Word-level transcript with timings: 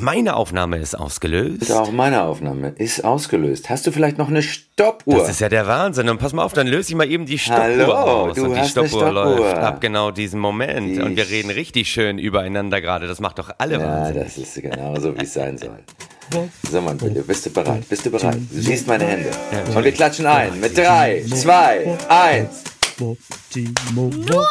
Meine 0.00 0.36
Aufnahme 0.36 0.78
ist 0.78 0.94
ausgelöst. 0.94 1.72
Auch 1.72 1.90
meine 1.90 2.22
Aufnahme 2.22 2.68
ist 2.68 3.04
ausgelöst. 3.04 3.68
Hast 3.68 3.84
du 3.84 3.90
vielleicht 3.90 4.16
noch 4.16 4.28
eine 4.28 4.42
Stoppuhr? 4.44 5.16
Das 5.18 5.28
ist 5.28 5.40
ja 5.40 5.48
der 5.48 5.66
Wahnsinn. 5.66 6.08
Und 6.08 6.18
pass 6.18 6.32
mal 6.32 6.44
auf, 6.44 6.52
dann 6.52 6.68
löse 6.68 6.90
ich 6.90 6.94
mal 6.94 7.10
eben 7.10 7.26
die 7.26 7.36
Stoppuhr 7.36 7.64
Hallo, 7.64 7.92
aus. 7.92 8.36
du 8.36 8.44
und 8.44 8.54
die 8.54 8.60
hast 8.60 8.78
eine 8.78 8.88
Stoppuhr, 8.88 9.10
Stoppuhr. 9.10 9.38
läuft 9.40 9.56
ab 9.56 9.80
genau 9.80 10.12
diesem 10.12 10.38
Moment. 10.38 10.94
Die 10.94 11.00
und 11.00 11.16
wir 11.16 11.28
reden 11.28 11.50
richtig 11.50 11.90
schön 11.90 12.18
übereinander 12.18 12.80
gerade. 12.80 13.08
Das 13.08 13.18
macht 13.18 13.40
doch 13.40 13.50
alle 13.58 13.80
ja, 13.80 13.80
Wahnsinn. 13.80 14.22
das 14.22 14.38
ist 14.38 14.62
genau 14.62 14.94
so, 15.00 15.16
wie 15.18 15.22
es 15.22 15.34
sein 15.34 15.58
soll. 15.58 15.80
So, 16.70 16.82
mein 16.82 16.98
Billy, 16.98 17.22
bist 17.22 17.46
du 17.46 17.50
bereit? 17.50 17.88
Bist 17.88 18.04
du 18.04 18.10
bereit? 18.10 18.36
Du 18.36 18.60
siehst 18.60 18.86
meine 18.86 19.04
Hände. 19.04 19.30
Und 19.74 19.82
wir 19.82 19.92
klatschen 19.92 20.26
ein. 20.26 20.60
Mit 20.60 20.76
drei, 20.76 21.24
zwei, 21.26 21.96
eins. 22.06 22.64
Nur 23.00 23.16
für 23.16 23.60
Gewinner! 23.64 24.44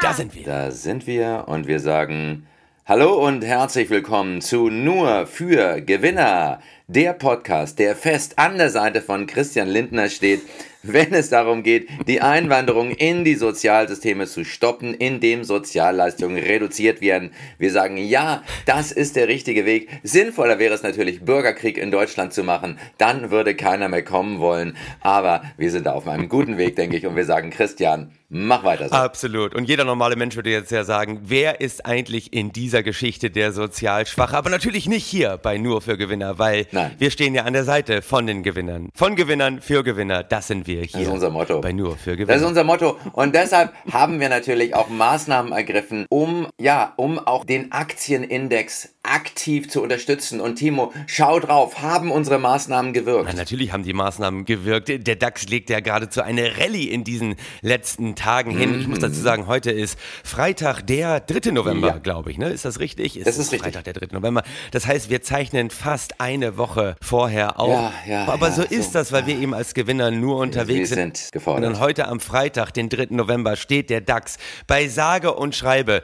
Da 0.00 0.14
sind 0.14 0.32
wir. 0.36 0.44
Da 0.44 0.70
sind 0.70 1.08
wir 1.08 1.46
und 1.48 1.66
wir 1.66 1.80
sagen 1.80 2.46
Hallo 2.90 3.24
und 3.24 3.44
herzlich 3.44 3.88
willkommen 3.88 4.40
zu 4.40 4.68
Nur 4.68 5.28
für 5.28 5.80
Gewinner, 5.80 6.58
der 6.88 7.12
Podcast, 7.12 7.78
der 7.78 7.94
fest 7.94 8.36
an 8.40 8.58
der 8.58 8.68
Seite 8.68 9.00
von 9.00 9.28
Christian 9.28 9.68
Lindner 9.68 10.08
steht, 10.08 10.40
wenn 10.82 11.14
es 11.14 11.30
darum 11.30 11.62
geht, 11.62 11.88
die 12.08 12.20
Einwanderung 12.20 12.90
in 12.90 13.22
die 13.22 13.36
Sozialsysteme 13.36 14.26
zu 14.26 14.44
stoppen, 14.44 14.92
indem 14.92 15.44
Sozialleistungen 15.44 16.42
reduziert 16.42 17.00
werden. 17.00 17.30
Wir 17.58 17.70
sagen 17.70 17.96
ja, 17.96 18.42
das 18.66 18.90
ist 18.90 19.14
der 19.14 19.28
richtige 19.28 19.64
Weg. 19.66 19.88
Sinnvoller 20.02 20.58
wäre 20.58 20.74
es 20.74 20.82
natürlich, 20.82 21.20
Bürgerkrieg 21.20 21.78
in 21.78 21.92
Deutschland 21.92 22.32
zu 22.32 22.42
machen. 22.42 22.76
Dann 22.98 23.30
würde 23.30 23.54
keiner 23.54 23.88
mehr 23.88 24.02
kommen 24.02 24.40
wollen. 24.40 24.76
Aber 25.00 25.42
wir 25.56 25.70
sind 25.70 25.86
auf 25.86 26.08
einem 26.08 26.28
guten 26.28 26.58
Weg, 26.58 26.74
denke 26.74 26.96
ich. 26.96 27.06
Und 27.06 27.14
wir 27.14 27.24
sagen, 27.24 27.50
Christian, 27.50 28.10
mach 28.30 28.64
weiter 28.64 28.88
so. 28.88 28.94
Absolut. 28.94 29.54
Und 29.54 29.68
jeder 29.68 29.84
normale 29.84 30.16
Mensch 30.16 30.36
würde 30.36 30.50
jetzt 30.50 30.70
ja 30.70 30.84
sagen, 30.84 31.20
wer 31.24 31.60
ist 31.60 31.84
eigentlich 31.84 32.32
in 32.32 32.52
dieser 32.52 32.82
Geschichte 32.82 33.30
der 33.30 33.52
sozial 33.52 34.06
Schwache? 34.06 34.36
Aber 34.36 34.48
natürlich 34.50 34.86
nicht 34.88 35.04
hier 35.04 35.36
bei 35.36 35.58
Nur 35.58 35.82
für 35.82 35.98
Gewinner, 35.98 36.38
weil 36.38 36.66
Nein. 36.72 36.92
wir 36.98 37.10
stehen 37.10 37.34
ja 37.34 37.44
an 37.44 37.52
der 37.52 37.64
Seite 37.64 38.00
von 38.02 38.26
den 38.26 38.42
Gewinnern. 38.42 38.88
Von 38.94 39.16
Gewinnern 39.16 39.60
für 39.60 39.82
Gewinner. 39.84 40.22
Das 40.22 40.46
sind 40.46 40.66
wir 40.66 40.82
hier. 40.82 40.90
Das 40.92 41.02
ist 41.02 41.08
unser 41.08 41.30
Motto. 41.30 41.60
Bei 41.60 41.72
Nur 41.72 41.96
für 41.96 42.16
Das 42.16 42.20
ist 42.20 42.26
Gewinner. 42.28 42.46
unser 42.48 42.64
Motto. 42.64 42.96
Und 43.12 43.34
deshalb 43.34 43.72
haben 43.92 44.20
wir 44.20 44.28
natürlich 44.28 44.74
auch 44.74 44.88
Maßnahmen 44.88 45.52
ergriffen, 45.52 46.06
um, 46.08 46.46
ja, 46.58 46.92
um 46.96 47.18
auch 47.18 47.44
den 47.44 47.72
Aktienindex 47.72 48.94
aktiv 49.02 49.68
zu 49.70 49.82
unterstützen. 49.82 50.40
Und 50.40 50.56
Timo, 50.56 50.92
schau 51.06 51.40
drauf, 51.40 51.80
haben 51.80 52.10
unsere 52.10 52.38
Maßnahmen 52.38 52.92
gewirkt? 52.92 53.28
Na, 53.30 53.32
natürlich 53.36 53.72
haben 53.72 53.82
die 53.82 53.92
Maßnahmen 53.94 54.44
gewirkt. 54.44 54.88
Der 54.88 55.16
DAX 55.16 55.48
legt 55.48 55.70
ja 55.70 55.80
geradezu 55.80 56.20
eine 56.22 56.58
Rallye 56.58 56.84
in 56.90 57.02
diesen 57.04 57.36
letzten 57.62 58.14
Tagen 58.14 58.50
hin. 58.56 58.78
Ich 58.80 58.86
muss 58.88 58.98
dazu 58.98 59.18
sagen, 59.20 59.46
heute 59.46 59.70
ist 59.70 59.98
Freitag, 60.22 60.86
der 60.86 61.20
3. 61.20 61.50
November, 61.52 61.88
Ja. 61.88 61.98
glaube 61.98 62.30
ich. 62.30 62.38
Ne? 62.38 62.50
Ist 62.50 62.64
das 62.64 62.78
richtig? 62.78 63.16
Es 63.16 63.24
Das 63.24 63.38
ist 63.38 63.52
richtig. 63.52 63.72
Freitag, 63.74 63.84
der 63.84 63.94
3. 63.94 64.08
November. 64.12 64.42
Das 64.70 64.86
heißt, 64.86 65.08
wir 65.10 65.22
zeichnen 65.22 65.70
fast 65.70 66.20
eine 66.20 66.56
Woche 66.58 66.96
vorher 67.00 67.58
auf. 67.58 67.70
Ja, 67.70 67.92
ja, 68.06 68.24
Aber 68.28 68.50
so 68.52 68.62
so. 68.62 68.68
ist 68.68 68.94
das, 68.94 69.12
weil 69.12 69.26
wir 69.26 69.38
eben 69.38 69.54
als 69.54 69.72
Gewinner 69.74 70.10
nur 70.10 70.36
unterwegs 70.36 70.90
Wir 70.90 70.96
sind 70.96 71.18
Und 71.24 71.32
gefordert. 71.32 71.64
dann 71.64 71.80
heute 71.80 72.06
am 72.06 72.20
Freitag, 72.20 72.72
den 72.72 72.88
3. 72.90 73.06
November, 73.10 73.56
steht 73.56 73.88
der 73.90 74.02
DAX 74.02 74.36
bei 74.66 74.88
sage 74.88 75.32
und 75.34 75.54
schreibe 75.54 76.02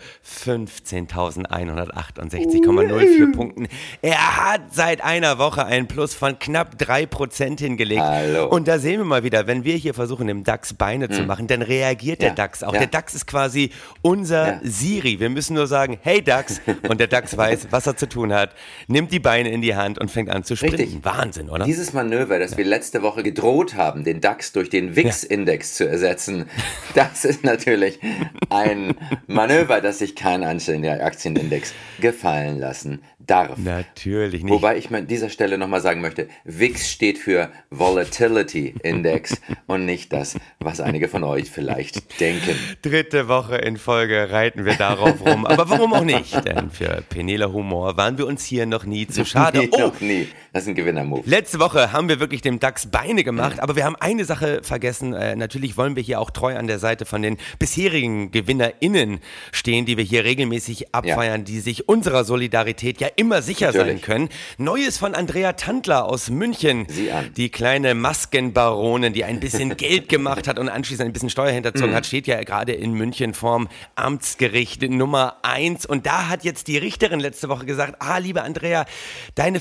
15.168,04 2.90 3.32
Punkten. 3.32 3.68
Er 4.02 4.36
hat 4.52 4.60
seit 4.74 5.02
einer 5.02 5.38
Woche 5.38 5.64
einen 5.66 5.86
Plus 5.88 6.14
von 6.14 6.38
knapp 6.38 6.74
3% 6.80 7.58
hingelegt. 7.58 8.00
Hallo. 8.02 8.46
Und 8.48 8.68
da 8.68 8.78
sehen 8.78 8.98
wir 9.00 9.04
mal 9.04 9.22
wieder, 9.24 9.46
wenn 9.46 9.64
wir 9.64 9.74
hier 9.76 9.94
versuchen, 9.94 10.26
dem 10.26 10.44
DAX 10.44 10.74
Beine 10.74 11.08
zu 11.08 11.22
machen, 11.22 11.46
dann 11.46 11.62
reagiert 11.62 12.20
der 12.22 12.30
Hm. 12.30 12.36
Ja, 12.36 12.44
DAX 12.44 12.62
auch. 12.62 12.72
ja. 12.72 12.78
Der 12.80 12.88
DAX 12.88 13.14
ist 13.14 13.26
quasi 13.26 13.70
unser 14.02 14.46
Ja. 14.54 14.60
Siri. 14.62 15.20
Wir 15.20 15.30
müssen 15.30 15.54
nur 15.54 15.66
sagen, 15.66 15.98
hey 16.02 16.22
DAX, 16.22 16.60
und 16.88 16.98
der 17.00 17.06
DAX 17.06 17.36
weiß, 17.36 17.68
was 17.70 17.86
er 17.86 17.96
zu 17.96 18.08
tun 18.08 18.32
hat, 18.32 18.50
nimmt 18.88 19.12
die 19.12 19.20
Beine 19.20 19.50
in 19.50 19.62
die 19.62 19.74
Hand 19.76 19.98
und 19.98 20.10
fängt 20.10 20.30
an 20.30 20.44
zu 20.44 20.56
sprinten. 20.56 20.76
Richtig. 20.80 21.04
Wahnsinn, 21.04 21.50
oder? 21.50 21.64
Dieses 21.64 21.92
Manöver, 21.92 22.38
das 22.38 22.56
wir 22.56 22.64
letzte 22.64 23.02
Woche 23.02 23.22
gedroht 23.22 23.74
haben, 23.74 24.04
den 24.04 24.20
DAX 24.20 24.52
durch 24.52 24.70
den 24.70 24.96
WIX-Index 24.96 25.74
zu 25.74 25.88
ersetzen, 25.88 26.46
das 26.94 27.24
ist 27.24 27.44
natürlich 27.44 27.98
ein 28.50 28.94
Manöver, 29.26 29.80
das 29.80 29.98
sich 29.98 30.14
kein 30.16 30.42
einzelner 30.44 31.02
Aktienindex 31.04 31.72
gefallen 32.00 32.58
lassen 32.76 33.02
darf. 33.18 33.56
Natürlich 33.58 34.44
nicht. 34.44 34.52
Wobei 34.52 34.76
ich 34.76 34.92
an 34.94 35.06
dieser 35.06 35.30
Stelle 35.30 35.56
nochmal 35.58 35.80
sagen 35.80 36.00
möchte, 36.00 36.28
VIX 36.44 36.88
steht 36.90 37.18
für 37.18 37.50
Volatility 37.70 38.74
Index 38.82 39.40
und 39.66 39.84
nicht 39.86 40.12
das, 40.12 40.36
was 40.60 40.80
einige 40.80 41.08
von 41.08 41.24
euch 41.24 41.50
vielleicht 41.50 42.20
denken. 42.20 42.54
Dritte 42.82 43.28
Woche 43.28 43.56
in 43.56 43.78
Folge 43.78 44.30
reiten 44.30 44.64
wir 44.64 44.74
darauf 44.74 45.24
rum. 45.24 45.46
Aber 45.46 45.68
warum 45.70 45.94
auch 45.94 46.04
nicht? 46.04 46.44
Denn 46.44 46.70
für 46.70 47.02
Penela 47.08 47.50
Humor 47.50 47.96
waren 47.96 48.18
wir 48.18 48.26
uns 48.26 48.44
hier 48.44 48.66
noch 48.66 48.84
nie 48.84 49.06
zu 49.06 49.24
schade. 49.24 49.58
Nee, 49.58 49.70
Oh, 49.72 49.78
noch 49.80 50.00
nie. 50.00 50.28
Das 50.56 50.62
ist 50.62 50.68
ein 50.70 50.74
Gewinner-Move. 50.74 51.22
Letzte 51.26 51.58
Woche 51.58 51.92
haben 51.92 52.08
wir 52.08 52.18
wirklich 52.18 52.40
dem 52.40 52.58
DAX 52.60 52.86
Beine 52.86 53.24
gemacht, 53.24 53.60
aber 53.60 53.76
wir 53.76 53.84
haben 53.84 53.94
eine 53.96 54.24
Sache 54.24 54.60
vergessen. 54.62 55.12
Äh, 55.12 55.36
natürlich 55.36 55.76
wollen 55.76 55.96
wir 55.96 56.02
hier 56.02 56.18
auch 56.18 56.30
treu 56.30 56.56
an 56.56 56.66
der 56.66 56.78
Seite 56.78 57.04
von 57.04 57.20
den 57.20 57.36
bisherigen 57.58 58.30
GewinnerInnen 58.30 59.20
stehen, 59.52 59.84
die 59.84 59.98
wir 59.98 60.04
hier 60.04 60.24
regelmäßig 60.24 60.94
abfeiern, 60.94 61.44
die 61.44 61.60
sich 61.60 61.90
unserer 61.90 62.24
Solidarität 62.24 63.02
ja 63.02 63.08
immer 63.16 63.42
sicher 63.42 63.72
sein 63.72 63.82
Natürlich. 63.82 64.02
können. 64.02 64.28
Neues 64.56 64.96
von 64.96 65.14
Andrea 65.14 65.52
Tandler 65.52 66.06
aus 66.06 66.30
München. 66.30 66.86
Sieh 66.88 67.10
an. 67.10 67.30
Die 67.36 67.50
kleine 67.50 67.94
Maskenbaronin, 67.94 69.12
die 69.12 69.24
ein 69.24 69.40
bisschen 69.40 69.76
Geld 69.76 70.08
gemacht 70.08 70.48
hat 70.48 70.58
und 70.58 70.70
anschließend 70.70 71.06
ein 71.06 71.12
bisschen 71.12 71.28
Steuer 71.28 71.50
hinterzogen 71.50 71.90
Mhm. 71.90 71.94
hat, 71.96 72.06
steht 72.06 72.26
ja 72.26 72.42
gerade 72.44 72.72
in 72.72 72.94
München 72.94 73.34
vorm 73.34 73.68
Amtsgericht 73.94 74.80
Nummer 74.88 75.36
eins. 75.42 75.84
Und 75.84 76.06
da 76.06 76.28
hat 76.30 76.44
jetzt 76.44 76.66
die 76.68 76.78
Richterin 76.78 77.20
letzte 77.20 77.50
Woche 77.50 77.66
gesagt, 77.66 77.96
ah, 77.98 78.16
liebe 78.16 78.42
Andrea, 78.42 78.86
deine 79.34 79.60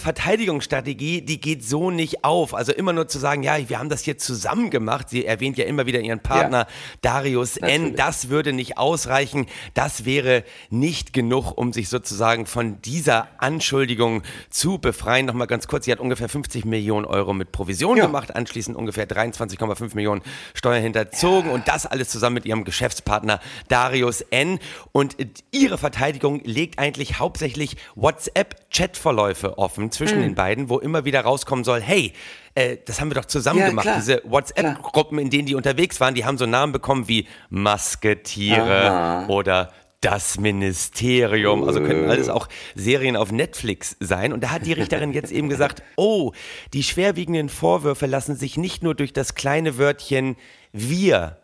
Verteidigungsstrategie, 0.85 1.21
die 1.21 1.39
geht 1.41 1.63
so 1.63 1.91
nicht 1.91 2.23
auf. 2.23 2.53
Also 2.53 2.71
immer 2.71 2.93
nur 2.93 3.07
zu 3.07 3.19
sagen, 3.19 3.43
ja, 3.43 3.57
wir 3.67 3.79
haben 3.79 3.89
das 3.89 4.03
hier 4.03 4.17
zusammen 4.17 4.69
gemacht. 4.69 5.09
Sie 5.09 5.25
erwähnt 5.25 5.57
ja 5.57 5.65
immer 5.65 5.85
wieder 5.85 5.99
ihren 5.99 6.19
Partner 6.19 6.59
Ja. 6.59 6.67
Darius 7.01 7.57
N. 7.57 7.67
Natürlich. 7.67 7.95
Das 7.95 8.29
würde 8.29 8.53
nicht 8.53 8.77
ausreichen. 8.77 9.47
Das 9.73 10.05
wäre 10.05 10.43
nicht 10.69 11.13
genug, 11.13 11.57
um 11.57 11.73
sich 11.73 11.89
sozusagen 11.89 12.45
von 12.45 12.81
dieser 12.81 13.27
Anschuldigung 13.39 14.23
zu 14.49 14.77
befreien. 14.77 15.25
Nochmal 15.25 15.47
ganz 15.47 15.67
kurz, 15.67 15.85
sie 15.85 15.91
hat 15.91 15.99
ungefähr 15.99 16.29
50 16.29 16.65
Millionen 16.65 17.05
Euro 17.05 17.33
mit 17.33 17.51
Provision 17.51 17.97
Ja. 17.97 18.05
gemacht, 18.05 18.35
anschließend 18.35 18.77
ungefähr 18.77 19.07
23,5 19.07 19.95
Millionen 19.95 20.21
Steuer 20.53 20.79
hinterzogen 20.79 21.49
und 21.51 21.67
das 21.67 21.85
alles 21.85 22.09
zusammen 22.09 22.35
mit 22.35 22.45
ihrem 22.45 22.63
Geschäftspartner 22.63 23.39
Darius 23.67 24.21
N. 24.21 24.59
Und 24.91 25.15
ihre 25.51 25.77
Verteidigung 25.77 26.41
legt 26.43 26.79
eigentlich 26.79 27.19
hauptsächlich 27.19 27.77
WhatsApp-Chatverläufe 27.95 29.57
offen 29.57 29.91
zwischen 29.91 30.21
den 30.21 30.35
beiden, 30.35 30.69
wo 30.69 30.74
immer 30.79 31.05
wieder 31.05 31.21
rauskommen 31.21 31.63
soll, 31.63 31.81
hey, 31.81 32.13
äh, 32.55 32.77
das 32.85 33.01
haben 33.01 33.09
wir 33.09 33.15
doch 33.15 33.25
zusammen 33.25 33.59
Ja, 33.59 33.69
gemacht. 33.69 33.83
klar. 33.83 33.97
Diese 33.97 34.21
WhatsApp-Gruppen, 34.25 35.19
in 35.19 35.29
denen 35.29 35.45
die 35.45 35.55
unterwegs 35.55 35.99
waren, 35.99 36.15
die 36.15 36.25
haben 36.25 36.37
so 36.37 36.45
Namen 36.45 36.71
bekommen 36.73 37.07
wie 37.07 37.27
Masketiere 37.49 38.89
Aha. 38.91 39.27
oder 39.27 39.71
das 40.01 40.39
Ministerium, 40.39 41.63
also 41.63 41.81
könnten 41.81 42.09
alles 42.09 42.29
auch 42.29 42.47
Serien 42.75 43.15
auf 43.17 43.31
Netflix 43.31 43.95
sein. 43.99 44.33
Und 44.33 44.43
da 44.43 44.51
hat 44.51 44.65
die 44.65 44.73
Richterin 44.73 45.13
jetzt 45.13 45.31
eben 45.31 45.49
gesagt, 45.49 45.81
oh, 45.95 46.31
die 46.73 46.83
schwerwiegenden 46.83 47.49
Vorwürfe 47.49 48.05
lassen 48.05 48.35
sich 48.35 48.55
nicht 48.57 48.83
nur 48.83 48.93
durch 48.93 49.13
das 49.13 49.33
kleine 49.33 49.77
Wörtchen 49.79 50.35
wir 50.71 51.37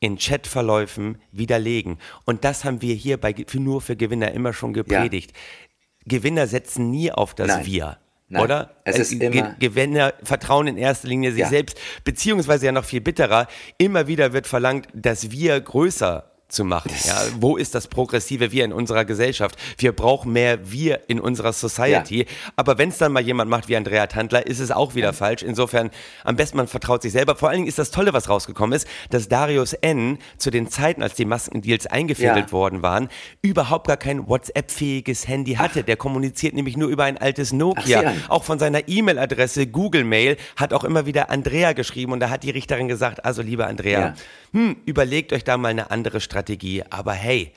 in 0.00 0.16
Chatverläufen 0.16 1.18
widerlegen. 1.32 1.98
Und 2.24 2.44
das 2.44 2.64
haben 2.64 2.82
wir 2.82 2.94
hier 2.94 3.16
bei 3.16 3.34
für 3.46 3.58
nur 3.58 3.80
für 3.80 3.96
Gewinner 3.96 4.30
immer 4.30 4.52
schon 4.52 4.72
gepredigt. 4.72 5.32
Gewinner 6.04 6.46
setzen 6.46 6.90
nie 6.90 7.10
auf 7.10 7.34
das 7.34 7.48
Nein. 7.48 7.66
Wir. 7.66 7.98
Nein. 8.30 8.42
Oder? 8.42 8.70
Es 8.84 8.98
ist 8.98 9.12
Äh, 9.14 9.26
immer- 9.26 9.56
Gewinner 9.58 10.12
vertrauen 10.22 10.66
in 10.66 10.76
erster 10.76 11.08
Linie 11.08 11.32
sich 11.32 11.40
Ja. 11.40 11.48
selbst, 11.48 11.78
beziehungsweise 12.04 12.66
ja 12.66 12.72
noch 12.72 12.84
viel 12.84 13.00
bitterer, 13.00 13.46
immer 13.78 14.06
wieder 14.06 14.32
wird 14.34 14.46
verlangt, 14.46 14.86
das 14.92 15.30
Wir 15.30 15.58
größer 15.60 16.27
zu 16.48 16.64
machen. 16.64 16.90
Ja, 17.04 17.20
wo 17.40 17.56
ist 17.56 17.74
das 17.74 17.88
progressive 17.88 18.52
Wir 18.52 18.64
in 18.64 18.72
unserer 18.72 19.04
Gesellschaft? 19.04 19.56
Wir 19.76 19.92
brauchen 19.92 20.32
mehr 20.32 20.70
Wir 20.70 21.00
in 21.08 21.20
unserer 21.20 21.52
Society. 21.52 22.26
Aber 22.56 22.78
wenn 22.78 22.88
es 22.88 22.98
dann 22.98 23.12
mal 23.12 23.22
jemand 23.22 23.50
macht 23.50 23.68
wie 23.68 23.76
Andrea 23.76 24.06
Tandler, 24.06 24.46
ist 24.46 24.58
es 24.58 24.70
auch 24.70 24.94
wieder 24.94 25.12
falsch. 25.12 25.42
Insofern, 25.42 25.90
am 26.24 26.36
besten 26.36 26.56
man 26.56 26.66
vertraut 26.66 27.02
sich 27.02 27.12
selber. 27.12 27.36
Vor 27.36 27.48
allen 27.50 27.58
Dingen 27.58 27.68
ist 27.68 27.78
das 27.78 27.90
Tolle, 27.90 28.12
was 28.14 28.28
rausgekommen 28.30 28.74
ist, 28.74 28.88
dass 29.10 29.28
Darius 29.28 29.74
N. 29.74 30.18
zu 30.38 30.50
den 30.50 30.68
Zeiten, 30.70 31.02
als 31.02 31.14
die 31.14 31.26
Maskendeals 31.26 31.86
eingefädelt 31.86 32.46
Ja. 32.46 32.52
worden 32.52 32.82
waren, 32.82 33.08
überhaupt 33.42 33.86
gar 33.86 33.96
kein 33.98 34.26
WhatsApp-fähiges 34.26 35.28
Handy 35.28 35.54
hatte. 35.54 35.84
Der 35.84 35.96
kommuniziert 35.96 36.54
nämlich 36.54 36.76
nur 36.76 36.88
über 36.88 37.04
ein 37.04 37.18
altes 37.18 37.52
Nokia. 37.52 38.00
an. 38.00 38.22
Auch 38.28 38.44
von 38.44 38.58
seiner 38.58 38.88
E-Mail-Adresse 38.88 39.66
Google 39.66 40.04
Mail 40.04 40.36
hat 40.56 40.72
auch 40.72 40.84
immer 40.84 41.04
wieder 41.04 41.30
Andrea 41.30 41.74
geschrieben 41.74 42.12
und 42.12 42.20
da 42.20 42.30
hat 42.30 42.42
die 42.42 42.50
Richterin 42.50 42.88
gesagt, 42.88 43.24
also 43.24 43.42
liebe 43.42 43.66
Andrea, 43.66 44.00
Ja. 44.00 44.14
Hm, 44.52 44.76
überlegt 44.86 45.32
euch 45.32 45.44
da 45.44 45.56
mal 45.56 45.68
eine 45.68 45.90
andere 45.90 46.20
Strategie, 46.20 46.82
aber 46.90 47.12
hey, 47.12 47.52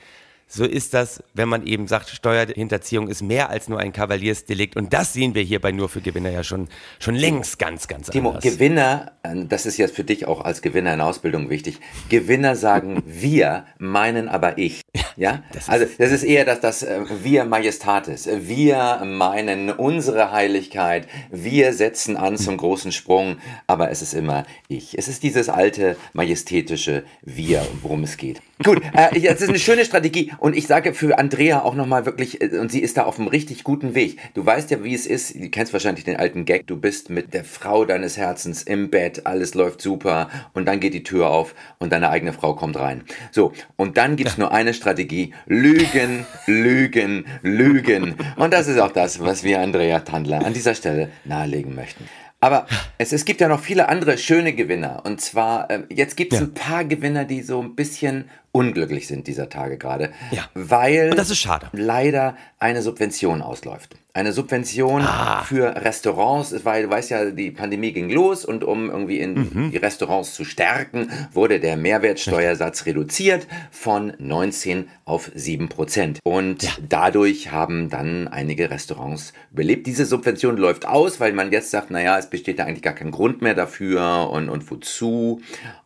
so 0.54 0.64
ist 0.66 0.92
das, 0.92 1.22
wenn 1.32 1.48
man 1.48 1.66
eben 1.66 1.86
sagt, 1.86 2.10
Steuerhinterziehung 2.10 3.08
ist 3.08 3.22
mehr 3.22 3.48
als 3.48 3.70
nur 3.70 3.78
ein 3.78 3.94
Kavaliersdelikt. 3.94 4.76
Und 4.76 4.92
das 4.92 5.14
sehen 5.14 5.34
wir 5.34 5.42
hierbei 5.42 5.72
nur 5.72 5.88
für 5.88 6.02
Gewinner 6.02 6.28
ja 6.28 6.44
schon, 6.44 6.68
schon 6.98 7.14
längst 7.14 7.58
ganz, 7.58 7.88
ganz 7.88 8.10
Timo, 8.10 8.30
anders. 8.30 8.44
Gewinner, 8.44 9.12
äh, 9.22 9.46
das 9.46 9.64
ist 9.64 9.78
jetzt 9.78 9.96
für 9.96 10.04
dich 10.04 10.26
auch 10.26 10.42
als 10.42 10.60
Gewinner 10.60 10.92
in 10.92 11.00
Ausbildung 11.00 11.48
wichtig. 11.48 11.78
Gewinner 12.10 12.54
sagen 12.54 13.02
wir, 13.06 13.64
meinen 13.78 14.28
aber 14.28 14.58
ich. 14.58 14.82
Ja, 15.16 15.42
das 15.54 15.70
also 15.70 15.86
das 15.96 16.12
ist 16.12 16.22
eher 16.22 16.44
das, 16.44 16.60
das 16.60 16.82
äh, 16.82 17.00
wir 17.22 17.46
Majestatis. 17.46 18.28
Wir 18.30 19.02
meinen 19.06 19.70
unsere 19.70 20.32
Heiligkeit. 20.32 21.08
Wir 21.30 21.72
setzen 21.72 22.18
an 22.18 22.36
zum 22.36 22.58
großen 22.58 22.92
Sprung, 22.92 23.38
aber 23.66 23.90
es 23.90 24.02
ist 24.02 24.12
immer 24.12 24.44
ich. 24.68 24.98
Es 24.98 25.08
ist 25.08 25.22
dieses 25.22 25.48
alte 25.48 25.96
majestätische 26.12 27.04
Wir, 27.22 27.66
worum 27.80 28.04
es 28.04 28.18
geht. 28.18 28.42
Gut, 28.64 28.80
äh, 28.94 29.18
jetzt 29.18 29.40
ist 29.42 29.48
eine 29.48 29.58
schöne 29.58 29.84
Strategie 29.84 30.32
und 30.38 30.56
ich 30.56 30.66
sage 30.66 30.94
für 30.94 31.18
Andrea 31.18 31.62
auch 31.62 31.74
nochmal 31.74 32.06
wirklich, 32.06 32.40
äh, 32.40 32.58
und 32.58 32.70
sie 32.70 32.80
ist 32.80 32.96
da 32.96 33.04
auf 33.04 33.18
einem 33.18 33.28
richtig 33.28 33.64
guten 33.64 33.94
Weg. 33.94 34.18
Du 34.34 34.44
weißt 34.44 34.70
ja, 34.70 34.84
wie 34.84 34.94
es 34.94 35.06
ist, 35.06 35.34
du 35.34 35.48
kennst 35.50 35.72
wahrscheinlich 35.72 36.04
den 36.04 36.16
alten 36.16 36.44
Gag, 36.44 36.66
du 36.66 36.76
bist 36.76 37.10
mit 37.10 37.34
der 37.34 37.44
Frau 37.44 37.84
deines 37.84 38.16
Herzens 38.16 38.62
im 38.62 38.90
Bett, 38.90 39.26
alles 39.26 39.54
läuft 39.54 39.80
super 39.80 40.28
und 40.52 40.66
dann 40.66 40.80
geht 40.80 40.94
die 40.94 41.02
Tür 41.02 41.30
auf 41.30 41.54
und 41.78 41.92
deine 41.92 42.10
eigene 42.10 42.32
Frau 42.32 42.54
kommt 42.54 42.78
rein. 42.78 43.02
So, 43.30 43.52
und 43.76 43.96
dann 43.96 44.16
gibt's 44.16 44.38
nur 44.38 44.52
eine 44.52 44.74
Strategie, 44.74 45.34
Lügen, 45.46 46.26
Lügen, 46.46 47.26
Lügen. 47.42 48.14
Und 48.36 48.52
das 48.52 48.68
ist 48.68 48.78
auch 48.78 48.92
das, 48.92 49.20
was 49.20 49.42
wir 49.44 49.60
Andrea 49.60 50.00
Tandler 50.00 50.44
an 50.44 50.52
dieser 50.52 50.74
Stelle 50.74 51.10
nahelegen 51.24 51.74
möchten. 51.74 52.04
Aber 52.40 52.66
es, 52.98 53.12
es 53.12 53.24
gibt 53.24 53.40
ja 53.40 53.46
noch 53.46 53.60
viele 53.60 53.88
andere 53.88 54.18
schöne 54.18 54.52
Gewinner. 54.52 55.02
Und 55.04 55.20
zwar, 55.20 55.70
ähm, 55.70 55.84
jetzt 55.90 56.16
gibt 56.16 56.32
es 56.32 56.40
Ja. 56.40 56.46
ein 56.46 56.54
paar 56.54 56.84
Gewinner, 56.84 57.24
die 57.24 57.40
so 57.40 57.62
ein 57.62 57.76
bisschen 57.76 58.24
unglücklich 58.52 59.06
sind 59.08 59.26
dieser 59.26 59.48
Tage 59.48 59.78
gerade. 59.78 60.10
Ja. 60.30 60.44
Weil 60.54 61.10
Und 61.10 61.18
das 61.18 61.30
ist 61.30 61.38
schade. 61.38 61.68
leider 61.72 62.36
eine 62.58 62.82
Subvention 62.82 63.40
ausläuft. 63.42 63.96
Eine 64.14 64.34
Subvention 64.34 65.00
Ah. 65.00 65.42
für 65.42 65.74
Restaurants, 65.74 66.54
weil 66.66 66.82
du 66.82 66.90
weißt 66.90 67.10
ja, 67.10 67.30
die 67.30 67.50
Pandemie 67.50 67.92
ging 67.92 68.10
los 68.10 68.44
und 68.44 68.62
um 68.62 68.90
irgendwie 68.90 69.18
in 69.20 69.32
Mhm. 69.34 69.70
die 69.70 69.78
Restaurants 69.78 70.34
zu 70.34 70.44
stärken, 70.44 71.08
wurde 71.32 71.60
der 71.60 71.78
Mehrwertsteuersatz 71.78 72.84
reduziert 72.84 73.46
von 73.70 74.12
19 74.18 74.88
auf 75.06 75.30
7 75.34 75.70
Prozent. 75.70 76.18
Und 76.24 76.68
dadurch 76.86 77.52
haben 77.52 77.88
dann 77.88 78.28
einige 78.28 78.68
Restaurants 78.70 79.32
überlebt. 79.50 79.86
Diese 79.86 80.04
Subvention 80.04 80.58
läuft 80.58 80.86
aus, 80.86 81.18
weil 81.18 81.32
man 81.32 81.50
jetzt 81.50 81.70
sagt, 81.70 81.90
naja, 81.90 82.18
es 82.18 82.28
besteht 82.28 82.58
da 82.58 82.64
eigentlich 82.64 82.82
gar 82.82 82.92
kein 82.94 83.12
Grund 83.12 83.40
mehr 83.40 83.54
dafür 83.54 84.28
und, 84.30 84.50
und 84.50 84.70
wozu. 84.70 85.40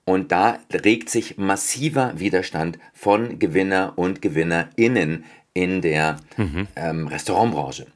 Und 0.09 0.31
da 0.31 0.61
regt 0.73 1.11
sich 1.11 1.37
massiver 1.37 2.13
Widerstand 2.17 2.79
von 2.95 3.41
Gewinner 3.41 3.95
und 3.97 4.23
GewinnerInnen 4.23 5.25
in 5.53 5.83
der 5.83 6.19
ähm, 6.77 7.09
Restaurantbranche. 7.09 7.87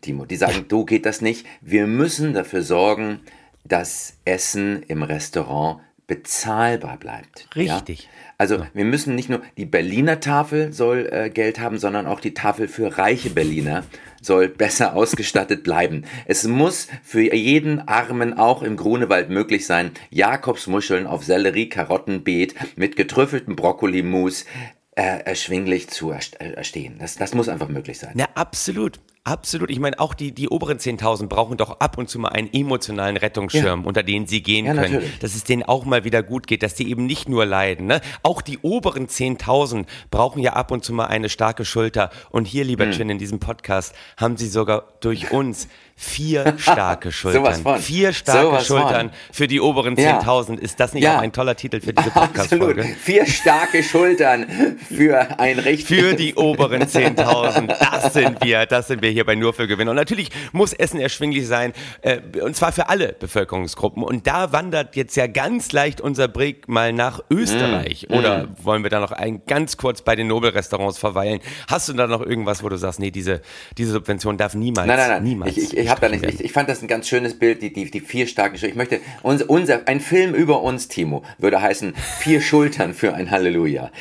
Timo, 0.00 0.24
die 0.26 0.34
sagen, 0.34 0.66
du 0.66 0.84
geht 0.84 1.06
das 1.06 1.20
nicht. 1.20 1.46
Wir 1.60 1.86
müssen 1.86 2.34
dafür 2.34 2.62
sorgen, 2.62 3.20
dass 3.64 4.14
Essen 4.24 4.82
im 4.88 5.04
Restaurant 5.04 5.80
bezahlbar 6.08 6.96
bleibt. 6.96 7.48
Richtig. 7.54 8.02
Ja? 8.02 8.08
Also 8.38 8.66
wir 8.74 8.84
müssen 8.84 9.14
nicht 9.14 9.28
nur 9.28 9.40
die 9.56 9.64
Berliner 9.64 10.18
Tafel 10.18 10.72
soll 10.72 11.08
äh, 11.12 11.30
Geld 11.30 11.60
haben, 11.60 11.78
sondern 11.78 12.06
auch 12.06 12.18
die 12.18 12.34
Tafel 12.34 12.66
für 12.66 12.98
reiche 12.98 13.30
Berliner 13.30 13.84
soll 14.22 14.48
besser 14.48 14.96
ausgestattet 14.96 15.62
bleiben. 15.64 16.04
Es 16.26 16.44
muss 16.44 16.88
für 17.02 17.34
jeden 17.34 17.86
Armen 17.88 18.38
auch 18.38 18.62
im 18.62 18.76
Grunewald 18.76 19.28
möglich 19.28 19.66
sein, 19.66 19.90
Jakobsmuscheln 20.10 21.06
auf 21.06 21.24
Sellerie, 21.24 21.68
Karottenbeet 21.68 22.54
mit 22.76 22.96
getrüffeltem 22.96 23.56
Brokkolimus 23.56 24.46
äh, 24.94 25.20
erschwinglich 25.24 25.88
zu 25.90 26.10
erst- 26.12 26.36
erstehen. 26.36 26.96
Das, 26.98 27.16
das 27.16 27.34
muss 27.34 27.48
einfach 27.48 27.68
möglich 27.68 27.98
sein. 27.98 28.12
Na, 28.14 28.26
absolut. 28.34 29.00
Absolut. 29.24 29.70
Ich 29.70 29.78
meine, 29.78 30.00
auch 30.00 30.14
die, 30.14 30.32
die 30.32 30.48
oberen 30.48 30.78
10.000 30.78 31.28
brauchen 31.28 31.56
doch 31.56 31.78
ab 31.78 31.96
und 31.96 32.08
zu 32.08 32.18
mal 32.18 32.30
einen 32.30 32.52
emotionalen 32.52 33.16
Rettungsschirm, 33.16 33.82
Ja. 33.82 33.86
unter 33.86 34.02
den 34.02 34.26
sie 34.26 34.42
gehen 34.42 34.66
Ja, 34.66 34.74
können. 34.74 34.94
natürlich. 34.94 35.18
Dass 35.20 35.36
es 35.36 35.44
denen 35.44 35.62
auch 35.62 35.84
mal 35.84 36.02
wieder 36.02 36.24
gut 36.24 36.48
geht, 36.48 36.64
dass 36.64 36.74
die 36.74 36.90
eben 36.90 37.06
nicht 37.06 37.28
nur 37.28 37.46
leiden. 37.46 37.86
Ne? 37.86 38.00
Auch 38.24 38.42
die 38.42 38.58
oberen 38.62 39.06
10.000 39.06 39.86
brauchen 40.10 40.42
ja 40.42 40.54
ab 40.54 40.72
und 40.72 40.84
zu 40.84 40.92
mal 40.92 41.06
eine 41.06 41.28
starke 41.28 41.64
Schulter. 41.64 42.10
Und 42.30 42.46
hier, 42.48 42.64
lieber 42.64 42.84
Hm. 42.86 42.92
Chin, 42.92 43.10
in 43.10 43.18
diesem 43.18 43.38
Podcast 43.38 43.94
haben 44.16 44.36
sie 44.36 44.48
sogar 44.48 44.88
durch 45.00 45.30
uns 45.30 45.68
vier 45.96 46.54
starke 46.58 47.12
Schultern. 47.12 47.54
Von. 47.62 47.78
Vier 47.80 48.12
starke 48.12 48.56
von. 48.56 48.64
Schultern 48.64 49.10
für 49.32 49.46
die 49.48 49.60
oberen 49.60 49.96
Ja. 49.96 50.20
10.000. 50.20 50.58
Ist 50.58 50.80
das 50.80 50.94
nicht 50.94 51.04
Ja. 51.04 51.16
auch 51.18 51.22
ein 51.22 51.32
toller 51.32 51.56
Titel 51.56 51.80
für 51.80 51.92
diese. 51.92 52.10
Podcast-Folge? 52.22 52.84
Vier 53.02 53.26
starke 53.26 53.82
Schultern 53.82 54.46
für 54.88 55.38
ein 55.38 55.58
richtig. 55.58 55.86
Für 55.98 56.14
die 56.14 56.34
oberen 56.34 56.82
10.000. 56.82 57.66
Das 57.78 58.12
sind 58.12 58.42
wir. 58.44 58.66
Das 58.66 58.88
sind 58.88 59.02
wir 59.02 59.10
hier 59.10 59.24
bei 59.24 59.34
Nur 59.34 59.52
für 59.54 59.66
Gewinn. 59.66 59.88
Und 59.88 59.96
natürlich 59.96 60.30
muss 60.52 60.72
Essen 60.72 61.00
erschwinglich 61.00 61.46
sein. 61.46 61.72
Äh, 62.02 62.18
und 62.42 62.56
zwar 62.56 62.72
für 62.72 62.88
alle 62.88 63.12
Bevölkerungsgruppen. 63.18 64.02
Und 64.02 64.26
da 64.26 64.52
wandert 64.52 64.96
jetzt 64.96 65.16
ja 65.16 65.26
ganz 65.26 65.72
leicht 65.72 66.00
unser 66.00 66.28
Blick 66.28 66.68
mal 66.68 66.92
nach 66.92 67.20
Österreich. 67.30 68.06
Mm, 68.08 68.14
Oder 68.14 68.48
wollen 68.62 68.82
wir 68.82 68.90
da 68.90 69.00
noch 69.00 69.12
ein, 69.12 69.42
ganz 69.46 69.76
kurz 69.76 70.02
bei 70.02 70.16
den 70.16 70.26
Nobelrestaurants 70.26 70.98
verweilen? 70.98 71.40
Hast 71.68 71.88
du 71.88 71.92
da 71.92 72.06
noch 72.06 72.20
irgendwas, 72.22 72.62
wo 72.62 72.68
du 72.68 72.76
sagst, 72.76 73.00
nee, 73.00 73.10
diese, 73.10 73.40
diese 73.78 73.92
Subvention 73.92 74.36
darf 74.36 74.54
niemals, 74.54 74.86
Nein, 74.86 74.96
nein, 74.96 75.08
nein. 75.10 75.22
niemals. 75.22 75.56
Ich, 75.56 75.76
ich, 75.76 75.81
ich, 75.82 75.90
hab 75.90 76.00
da 76.00 76.08
nicht, 76.08 76.24
ich, 76.24 76.40
ich 76.44 76.52
fand 76.52 76.68
das 76.68 76.82
ein 76.82 76.88
ganz 76.88 77.08
schönes 77.08 77.38
Bild, 77.38 77.62
die, 77.62 77.72
die, 77.72 77.90
die 77.90 78.00
vier 78.00 78.26
starken 78.26 78.56
Schultern. 78.56 78.70
Ich 78.70 78.76
möchte, 78.76 79.00
unser, 79.22 79.48
unser, 79.50 79.88
ein 79.88 80.00
Film 80.00 80.34
über 80.34 80.62
uns, 80.62 80.88
Timo, 80.88 81.22
würde 81.38 81.60
heißen, 81.60 81.94
vier 82.20 82.40
Schultern 82.40 82.94
für 82.94 83.14
ein 83.14 83.30
Halleluja. 83.30 83.90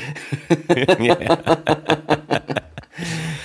Ja, 1.00 1.18
ja. 1.20 1.38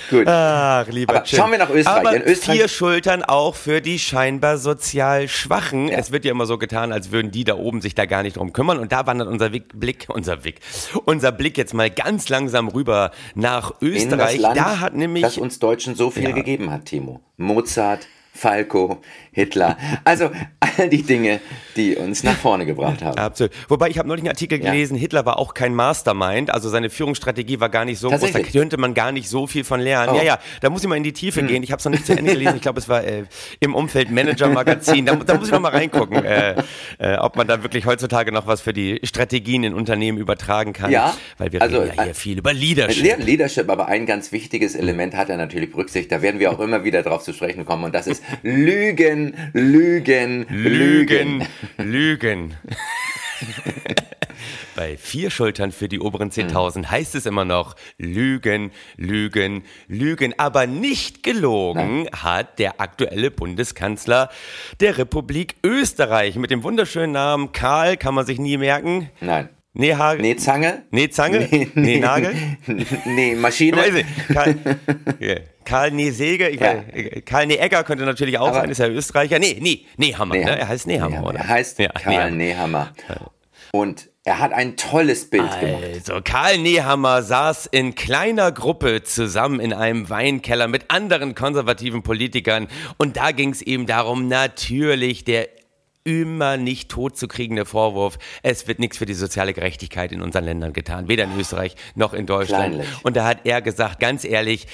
Gut. 0.09 0.27
Ach, 0.27 0.87
lieber 0.87 1.15
Aber 1.15 1.25
schauen 1.25 1.51
wir 1.51 1.57
nach 1.57 1.69
Österreich. 1.69 1.99
Aber 2.07 2.25
Österreich- 2.25 2.57
vier 2.59 2.67
Schultern 2.67 3.23
auch 3.23 3.55
für 3.55 3.81
die 3.81 3.97
scheinbar 3.99 4.57
sozial 4.57 5.27
Schwachen. 5.27 5.89
Es 5.89 6.11
wird 6.11 6.25
ja 6.25 6.31
immer 6.31 6.45
so 6.45 6.57
getan, 6.57 6.91
als 6.93 7.11
würden 7.11 7.31
die 7.31 7.43
da 7.43 7.55
oben 7.55 7.81
sich 7.81 7.95
da 7.95 8.05
gar 8.05 8.23
nicht 8.23 8.37
drum 8.37 8.53
kümmern. 8.53 8.77
Und 8.77 8.91
da 8.91 9.05
wandert 9.07 9.27
unser 9.27 9.51
Wick- 9.51 9.77
Blick, 9.79 10.05
unser 10.09 10.37
Blick, 10.37 10.59
unser 11.05 11.31
Blick 11.31 11.57
jetzt 11.57 11.73
mal 11.73 11.89
ganz 11.89 12.29
langsam 12.29 12.67
rüber 12.69 13.11
nach 13.35 13.71
in 13.81 13.93
das 13.93 14.03
Österreich. 14.03 14.39
Land, 14.39 14.57
da 14.57 14.79
hat 14.79 14.93
nämlich 14.93 15.23
das 15.23 15.37
uns 15.37 15.59
Deutschen 15.59 15.95
so 15.95 16.09
viel 16.11 16.23
Ja. 16.29 16.31
gegeben 16.31 16.71
hat, 16.71 16.85
Timo. 16.85 17.19
Mozart, 17.37 18.07
Falco, 18.37 19.01
Hitler. 19.37 19.77
Also 20.03 20.31
all 20.59 20.89
die 20.89 21.03
Dinge, 21.03 21.39
die 21.75 21.95
uns 21.95 22.23
nach 22.23 22.35
vorne 22.35 22.65
gebracht 22.65 23.03
haben. 23.03 23.19
Absolut. 23.19 23.51
Wobei 23.67 23.87
ich 23.89 23.99
habe 23.99 24.07
neulich 24.07 24.23
einen 24.23 24.29
Artikel 24.31 24.59
Ja. 24.59 24.71
gelesen, 24.71 24.97
Hitler 24.97 25.27
war 25.27 25.37
auch 25.37 25.53
kein 25.53 25.75
Mastermind, 25.75 26.49
also 26.51 26.69
seine 26.69 26.89
Führungsstrategie 26.89 27.59
war 27.59 27.69
gar 27.69 27.85
nicht 27.85 27.99
so 27.99 28.09
groß, 28.09 28.31
da 28.31 28.39
könnte 28.39 28.77
man 28.77 28.95
gar 28.95 29.11
nicht 29.11 29.29
so 29.29 29.45
viel 29.45 29.63
von 29.63 29.79
lernen. 29.79 30.09
Oh. 30.09 30.13
Hm. 30.13 30.17
Ja, 30.17 30.23
ja, 30.23 30.39
da 30.61 30.71
muss 30.71 30.81
ich 30.81 30.89
mal 30.89 30.95
in 30.95 31.03
die 31.03 31.13
Tiefe 31.13 31.43
gehen. 31.43 31.61
Ich 31.61 31.71
habe 31.71 31.77
es 31.77 31.85
noch 31.85 31.91
nicht 31.91 32.07
zu 32.07 32.17
Ende 32.17 32.31
gelesen, 32.31 32.55
ich 32.55 32.61
glaube, 32.63 32.79
es 32.79 32.89
war 32.89 33.03
äh, 33.03 33.25
im 33.59 33.75
Umfeld 33.75 34.09
Manager 34.09 34.47
Magazin. 34.49 35.05
Da, 35.05 35.15
da 35.15 35.35
muss 35.35 35.45
ich 35.49 35.53
noch 35.53 35.59
mal 35.59 35.71
reingucken, 35.71 36.25
äh, 36.25 36.55
äh, 36.97 37.17
ob 37.17 37.35
man 37.35 37.45
da 37.47 37.61
wirklich 37.61 37.85
heutzutage 37.85 38.31
noch 38.31 38.47
was 38.47 38.61
für 38.61 38.73
die 38.73 38.99
Strategien 39.03 39.63
in 39.63 39.75
Unternehmen 39.75 40.17
übertragen 40.17 40.73
kann. 40.73 40.89
Ja, 40.91 41.15
Weil 41.37 41.51
wir 41.51 41.61
also, 41.61 41.77
reden 41.77 41.93
ja 41.95 42.03
hier 42.05 42.11
äh, 42.11 42.15
viel 42.15 42.39
über 42.39 42.53
Leadership. 42.53 43.03
Le- 43.19 43.23
Leadership, 43.23 43.69
aber 43.69 43.87
ein 43.87 44.07
ganz 44.07 44.31
wichtiges 44.31 44.73
Element 44.73 45.15
hat 45.15 45.29
er 45.29 45.37
natürlich 45.37 45.71
berücksichtigt. 45.71 46.11
Da 46.11 46.23
werden 46.23 46.39
wir 46.39 46.51
auch 46.51 46.59
immer 46.59 46.83
wieder 46.83 47.03
drauf 47.03 47.23
zu 47.23 47.33
sprechen 47.33 47.65
kommen. 47.65 47.83
Und 47.83 47.93
das 47.93 48.07
ist 48.07 48.23
Lügen, 48.41 49.26
Lügen, 49.53 50.45
Lügen. 50.49 51.43
Lügen, 51.77 52.53
Lügen. 52.57 52.57
Bei 54.75 54.95
vier 54.95 55.31
Schultern 55.31 55.71
für 55.71 55.87
die 55.87 55.99
oberen 55.99 56.29
10.000 56.29 56.85
heißt 56.85 57.15
es 57.15 57.25
immer 57.25 57.45
noch 57.45 57.75
Lügen, 57.97 58.71
Lügen, 58.95 59.63
Lügen. 59.87 60.35
Aber 60.37 60.67
nicht 60.67 61.23
gelogen 61.23 62.07
hat 62.11 62.59
der 62.59 62.79
aktuelle 62.79 63.31
Bundeskanzler 63.31 64.29
der 64.79 64.99
Republik 64.99 65.55
Österreich 65.63 66.35
mit 66.35 66.51
dem 66.51 66.61
wunderschönen 66.63 67.13
Namen 67.13 67.51
Karl, 67.53 67.97
kann 67.97 68.13
man 68.13 68.27
sich 68.27 68.37
nie 68.37 68.57
merken. 68.57 69.09
Nein. 69.19 69.49
Nehagel? 69.73 70.21
Nee, 70.21 70.35
Zange? 70.37 70.83
Nee, 70.89 71.09
Zange? 71.09 71.47
Nee, 71.75 71.99
Nagel? 71.99 72.33
nee, 73.05 73.35
Maschine? 73.35 73.77
Weiß 73.77 73.93
ich. 73.95 74.05
Karl, 74.33 74.55
ja. 75.19 75.35
Karl 75.67 75.91
Nesäge, 75.91 76.47
ich 76.47 76.61
Ja. 76.61 76.75
weiß, 76.77 77.23
Karl 77.25 77.45
Neegger 77.47 77.83
könnte 77.83 78.05
natürlich 78.05 78.37
auch 78.39 78.47
Aber- 78.47 78.61
sein, 78.61 78.69
ist 78.69 78.77
ja 78.77 78.87
Österreicher. 78.87 79.37
Nee, 79.37 79.57
nee, 79.59 79.85
Nehammer, 79.97 80.35
Nehammer. 80.35 80.55
ne? 80.55 80.59
Er 80.61 80.67
heißt 80.69 80.87
Nehammer, 80.87 81.23
oder? 81.27 81.39
Er 81.39 81.47
heißt 81.49 81.79
Ja, 81.79 81.89
Karl 81.89 82.31
Nehammer. 82.31 82.93
Nehammer. 82.95 83.29
Und 83.71 84.09
er 84.23 84.39
hat 84.39 84.53
ein 84.53 84.77
tolles 84.77 85.29
Bild 85.29 85.59
gemacht. 85.59 85.83
Also, 85.93 86.21
Karl 86.23 86.57
Nehammer 86.57 87.21
saß 87.21 87.65
in 87.65 87.95
kleiner 87.95 88.51
Gruppe 88.53 89.03
zusammen 89.03 89.59
in 89.59 89.73
einem 89.73 90.09
Weinkeller 90.09 90.69
mit 90.69 90.85
anderen 90.89 91.35
konservativen 91.35 92.01
Politikern 92.01 92.67
und 92.97 93.17
da 93.17 93.31
ging 93.31 93.49
es 93.51 93.61
eben 93.61 93.85
darum, 93.87 94.29
natürlich 94.29 95.25
der 95.25 95.49
immer 96.07 96.55
nicht 96.55 96.89
totzukriegende 96.89 97.65
Vorwurf, 97.65 98.17
es 98.41 98.65
wird 98.65 98.79
nichts 98.79 98.97
für 98.97 99.05
die 99.05 99.13
soziale 99.13 99.53
Gerechtigkeit 99.53 100.13
in 100.13 100.21
unseren 100.21 100.45
Ländern 100.45 100.71
getan, 100.71 101.09
weder 101.09 101.25
in 101.25 101.37
Österreich 101.37 101.75
noch 101.95 102.13
in 102.13 102.25
Deutschland. 102.25 102.75
Kleinlich. 102.75 102.87
Und 103.03 103.17
da 103.17 103.25
hat 103.25 103.39
er 103.43 103.61
gesagt, 103.61 103.99
ganz 103.99 104.23
ehrlich, 104.23 104.67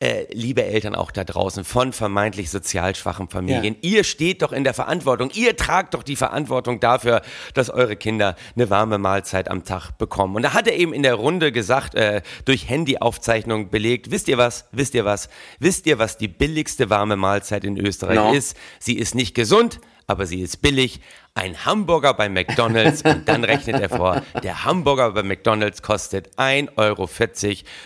äh, 0.00 0.24
liebe 0.32 0.64
Eltern 0.64 0.96
auch 0.96 1.12
da 1.12 1.22
draußen 1.22 1.62
von 1.62 1.92
vermeintlich 1.92 2.50
sozial 2.50 2.96
schwachen 2.96 3.28
Familien, 3.28 3.76
ja. 3.82 3.90
ihr 3.90 4.04
steht 4.04 4.42
doch 4.42 4.50
in 4.50 4.64
der 4.64 4.74
Verantwortung, 4.74 5.30
ihr 5.32 5.56
tragt 5.56 5.94
doch 5.94 6.02
die 6.02 6.16
Verantwortung 6.16 6.80
dafür, 6.80 7.22
dass 7.54 7.70
eure 7.70 7.94
Kinder 7.94 8.34
eine 8.56 8.68
warme 8.68 8.98
Mahlzeit 8.98 9.48
am 9.48 9.64
Tag 9.64 9.92
bekommen. 9.92 10.34
Und 10.34 10.42
da 10.42 10.54
hat 10.54 10.66
er 10.66 10.74
eben 10.74 10.92
in 10.92 11.04
der 11.04 11.14
Runde 11.14 11.52
gesagt, 11.52 11.94
äh, 11.94 12.22
durch 12.46 12.68
Handyaufzeichnung 12.68 13.70
belegt, 13.70 14.10
wisst 14.10 14.26
ihr 14.26 14.38
was, 14.38 14.64
wisst 14.72 14.94
ihr 14.94 15.04
was, 15.04 15.28
wisst 15.60 15.86
ihr, 15.86 16.00
was 16.00 16.18
die 16.18 16.28
billigste 16.28 16.90
warme 16.90 17.14
Mahlzeit 17.14 17.62
in 17.62 17.76
Österreich 17.76 18.16
no. 18.16 18.32
ist? 18.32 18.56
Sie 18.80 18.94
ist 18.94 19.14
nicht 19.14 19.36
gesund, 19.36 19.80
aber 20.10 20.26
sie 20.26 20.40
ist 20.40 20.60
billig. 20.60 21.00
Ein 21.34 21.64
Hamburger 21.64 22.14
bei 22.14 22.28
McDonalds 22.28 23.02
und 23.04 23.28
dann 23.28 23.44
rechnet 23.44 23.80
er 23.80 23.88
vor, 23.88 24.22
der 24.42 24.64
Hamburger 24.64 25.12
bei 25.12 25.22
McDonalds 25.22 25.82
kostet 25.82 26.36
1,40 26.36 26.76
Euro 26.76 27.08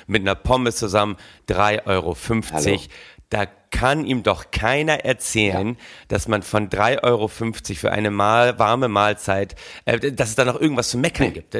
mit 0.06 0.22
einer 0.22 0.34
Pommes 0.34 0.76
zusammen 0.76 1.16
3,50 1.48 1.86
Euro. 1.86 2.16
Hallo. 2.52 2.80
Da 3.28 3.46
kann 3.74 4.06
ihm 4.06 4.22
doch 4.22 4.52
keiner 4.52 5.04
erzählen, 5.04 5.70
ja. 5.70 5.74
dass 6.06 6.28
man 6.28 6.42
von 6.42 6.70
3,50 6.70 7.02
Euro 7.02 7.26
für 7.26 7.90
eine 7.90 8.12
mal, 8.12 8.56
warme 8.60 8.86
Mahlzeit, 8.86 9.56
äh, 9.84 10.12
dass 10.12 10.28
es 10.28 10.36
da 10.36 10.44
noch 10.44 10.60
irgendwas 10.60 10.90
zu 10.90 10.96
meckern 10.96 11.26
nee. 11.26 11.32
gibt. 11.32 11.56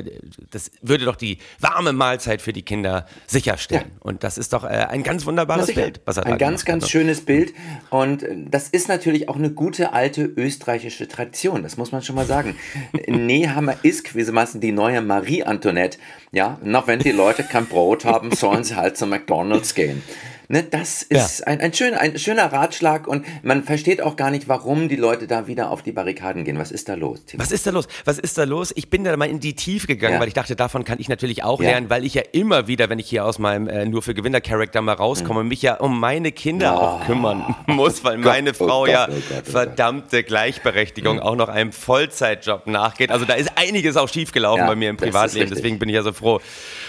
Das 0.53 0.71
würde 0.81 1.07
doch 1.07 1.17
die 1.17 1.39
warme 1.59 1.93
Mahlzeit 1.93 2.41
für 2.41 2.53
die 2.53 2.63
Kinder 2.63 3.07
sicherstellen. 3.27 3.91
Ja. 3.91 4.01
Und 4.01 4.23
das 4.23 4.39
ist 4.39 4.53
doch 4.53 4.63
äh, 4.63 4.69
ein 4.69 5.03
ganz 5.03 5.27
wunderbares 5.27 5.75
Bild, 5.75 6.03
was 6.05 6.19
er 6.19 6.27
Ein 6.27 6.39
ganz, 6.39 6.65
ganz 6.65 6.85
also. 6.85 6.93
schönes 6.93 7.25
Bild. 7.25 7.53
Und 7.91 8.23
äh, 8.23 8.37
das 8.49 8.69
ist 8.69 8.89
natürlich 8.89 9.29
auch 9.29 9.37
eine 9.37 9.51
gute 9.51 9.93
alte 9.93 10.23
österreichische 10.23 11.09
Tradition. 11.09 11.65
Das 11.65 11.77
muss 11.77 11.91
man 11.91 12.03
schon 12.03 12.15
mal 12.15 12.27
sagen. 12.27 12.57
Nehammer 13.09 13.75
ist 13.83 14.05
gewissermaßen 14.05 14.61
die 14.61 14.71
neue 14.71 15.03
Marie 15.03 15.43
Antoinette. 15.43 15.99
Ja, 16.31 16.59
noch 16.63 16.87
wenn 16.87 17.01
die 17.01 17.11
Leute 17.11 17.43
kein 17.43 17.67
Brot 17.67 18.05
haben, 18.05 18.31
sollen 18.31 18.63
sie 18.63 18.77
halt 18.77 18.97
zu 18.97 19.07
McDonalds 19.07 19.75
gehen. 19.75 20.01
Ne, 20.49 20.63
das 20.63 21.03
ist 21.03 21.41
ja. 21.41 21.47
ein, 21.47 21.61
ein, 21.61 21.73
schön, 21.73 21.95
ein 21.95 22.19
schöner 22.19 22.53
Ratschlag 22.53 23.07
und 23.07 23.25
man 23.43 23.65
versteht 23.65 24.03
auch 24.03 24.17
gar 24.17 24.31
nicht, 24.31 24.47
warum 24.47 24.89
die 24.89 24.97
Leute 24.97 25.27
da 25.27 25.47
wieder 25.47 25.71
auf 25.71 25.83
die 25.83 25.93
Barrikaden 25.93 26.45
gehen. 26.45 26.59
Was 26.59 26.71
ist 26.71 26.89
da 26.89 26.95
los? 26.95 27.25
Timo? 27.25 27.43
Was 27.43 27.51
ist 27.51 27.67
da 27.67 27.71
los? 27.71 27.89
Was 28.05 28.19
ist 28.19 28.37
da 28.37 28.45
los? 28.45 28.73
Ich 28.77 28.91
bin 28.91 29.05
da 29.05 29.17
mal 29.17 29.29
in 29.29 29.41
die 29.41 29.55
Tiefe 29.55 29.87
gegangen, 29.87 30.15
ja. 30.15 30.21
weil 30.21 30.29
ich 30.29 30.35
dachte, 30.35 30.55
davon 30.55 30.85
kann 30.85 31.01
ich 31.01 31.09
natürlich 31.09 31.45
auch 31.45 31.63
ja. 31.63 31.71
lernen, 31.71 31.89
weil 31.89 32.05
ich 32.05 32.13
ja 32.13 32.23
immer 32.33 32.67
wieder, 32.67 32.91
wenn 32.91 32.99
ich 32.99 33.09
hier 33.09 33.25
aus 33.25 33.39
meinem 33.39 33.69
äh, 33.69 33.87
nur 33.87 34.03
für 34.03 34.13
Gewinner-Charakter 34.13 34.83
mal 34.83 34.93
rauskomme, 34.93 35.43
mhm. 35.43 35.49
mich 35.49 35.63
ja 35.63 35.75
um 35.77 35.99
meine 35.99 36.31
Kinder 36.31 36.75
oh. 36.77 36.85
auch 36.85 37.07
kümmern 37.07 37.55
muss, 37.67 38.05
weil 38.05 38.19
meine 38.19 38.51
oh 38.51 38.55
Frau 38.55 38.81
Gott, 38.81 38.91
ja 38.91 39.09
oh 39.09 39.15
Gott, 39.15 39.45
oh 39.47 39.51
verdammte 39.51 40.25
Gleichberechtigung 40.25 41.17
mhm. 41.17 41.23
auch 41.23 41.37
noch 41.37 41.49
einem 41.49 41.73
Vollzeitjob 41.73 42.67
nachgeht. 42.67 43.11
Also 43.11 43.25
da 43.25 43.35
ist 43.35 43.53
einiges 43.57 43.97
auch 43.97 44.09
schiefgelaufen 44.09 44.67
bei 44.67 44.77
mir 44.77 44.91
im 44.91 44.99
Privatleben. 44.99 45.49
Deswegen 45.49 45.79
bin 45.79 45.89
ich 45.89 45.95
ja 45.95 46.03
so 46.03 46.13
froh, 46.13 46.41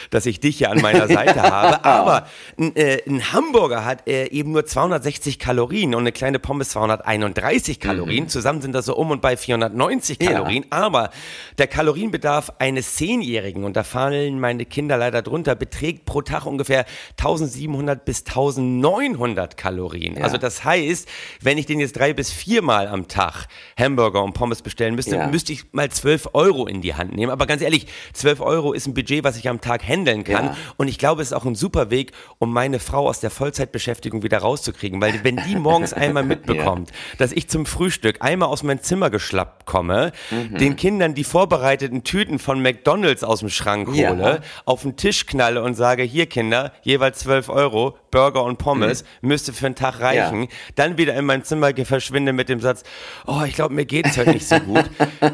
dass 0.10 0.26
ich 0.26 0.40
dich 0.40 0.58
hier 0.58 0.72
an 0.72 0.82
meiner 0.82 1.08
Seite 1.16 1.42
habe. 1.42 1.86
Aber 1.86 2.28
äh, 2.58 3.00
ein 3.08 3.34
Hamburger 3.46 3.86
hat 3.86 4.08
äh, 4.08 4.28
eben 4.30 4.52
nur 4.52 4.66
260 4.66 5.40
Kalorien 5.40 5.94
und 5.94 6.02
eine 6.02 6.12
kleine 6.12 6.40
Pommes 6.40 6.70
231 6.70 7.80
Kalorien. 7.80 8.26
Mhm. 8.26 8.30
Zusammen 8.30 8.62
sind 8.62 8.74
das 8.74 8.86
so 8.86 8.96
um 8.96 9.12
und 9.12 9.22
bei 9.22 9.38
490 9.38 10.20
Kalorien. 10.20 10.66
Ja. 10.72 10.78
Aber 10.78 11.10
der 11.58 11.68
Kalorienbedarf 11.68 12.54
eines 12.60 12.96
Zehnjährigen, 12.96 13.64
und 13.64 13.76
da 13.76 13.84
fallen 13.84 14.40
meine 14.40 14.66
Kinder 14.66 14.98
leider 14.98 15.22
drunter, 15.22 15.56
beträgt 15.56 16.06
pro 16.06 16.22
Tag 16.22 16.46
ungefähr 16.46 16.86
1700 17.12 18.04
bis 18.04 18.26
1900 18.26 19.58
Kalorien. 19.58 20.18
Ja. 20.18 20.24
Also 20.24 20.38
das 20.38 20.64
heißt, 20.64 21.08
wenn 21.42 21.58
ich 21.58 21.66
den 21.66 21.80
jetzt 21.80 21.98
drei 21.98 22.14
bis 22.14 22.32
viermal 22.32 22.88
am 22.88 23.08
Tag 23.08 23.48
Hamburger 23.78 24.24
und 24.24 24.34
Pommes 24.34 24.62
bestellen 24.62 24.96
müsste, 24.96 25.16
ja. 25.18 25.28
müsste 25.28 25.54
ich 25.54 25.72
mal 25.72 25.90
12 25.90 26.30
Euro 26.34 26.68
in 26.68 26.82
die 26.82 26.96
Hand 26.96 27.16
nehmen. 27.16 27.32
Aber 27.32 27.46
ganz 27.46 27.62
ehrlich, 27.62 27.88
12 28.14 28.42
Euro 28.42 28.74
ist 28.74 28.88
ein 28.88 28.94
Budget, 28.94 29.24
was 29.24 29.38
ich 29.38 29.50
am 29.50 29.62
Tag 29.62 29.88
handeln 29.88 30.24
kann. 30.24 30.56
Und 30.78 30.88
ich 30.88 30.98
glaube, 30.98 31.22
es 31.22 31.30
ist 31.30 31.34
auch 31.34 31.46
ein 31.46 31.56
super 31.56 31.90
Weg, 31.90 32.12
um 32.40 32.52
meine 32.52 32.80
Frau 32.80 33.08
aus 33.08 33.20
der 33.20 33.32
Vollzeitbeschäftigung 33.36 34.24
wieder 34.24 34.40
rauszukriegen. 34.40 35.00
Weil 35.02 35.24
wenn 35.24 35.38
die 35.48 35.56
morgens 35.56 35.94
einmal 35.94 36.24
mitbekommt, 36.24 36.90
ja. 36.90 36.96
dass 37.18 37.32
ich 37.32 37.48
zum 37.48 37.66
Frühstück 37.66 38.18
einmal 38.22 38.50
aus 38.50 38.64
meinem 38.64 38.82
Zimmer 38.82 39.10
geschlappt 39.10 39.66
komme, 39.66 40.12
mhm. 40.32 40.58
den 40.58 40.76
Kindern 40.76 41.14
die 41.14 41.24
vorbereiteten 41.24 42.04
Tüten 42.04 42.40
von 42.40 42.62
McDonalds 42.62 43.24
aus 43.24 43.40
dem 43.40 43.50
Schrank 43.50 43.90
hole, 43.90 43.98
ja. 43.98 44.40
auf 44.66 44.82
den 44.82 44.96
Tisch 44.96 45.26
knalle 45.26 45.62
und 45.62 45.76
sage, 45.76 46.04
hier 46.04 46.26
Kinder, 46.26 46.72
jeweils 46.82 47.20
12 47.20 47.50
Euro, 47.50 47.98
Burger 48.12 48.44
und 48.44 48.58
Pommes, 48.58 49.04
mhm. 49.22 49.30
müsste 49.30 49.54
für 49.54 49.66
einen 49.66 49.76
Tag 49.76 50.00
reichen. 50.00 50.48
Dann 50.76 50.98
wieder 50.98 51.16
in 51.16 51.26
mein 51.26 51.44
Zimmer 51.44 51.74
verschwinde 51.84 52.34
mit 52.34 52.50
dem 52.50 52.60
Satz, 52.60 52.84
oh, 53.28 53.44
ich 53.46 53.56
glaube, 53.56 53.74
mir 53.74 53.86
geht 53.86 54.08
es 54.08 54.18
heute 54.18 54.32
nicht 54.32 54.48
so 54.48 54.60
gut. 54.60 54.86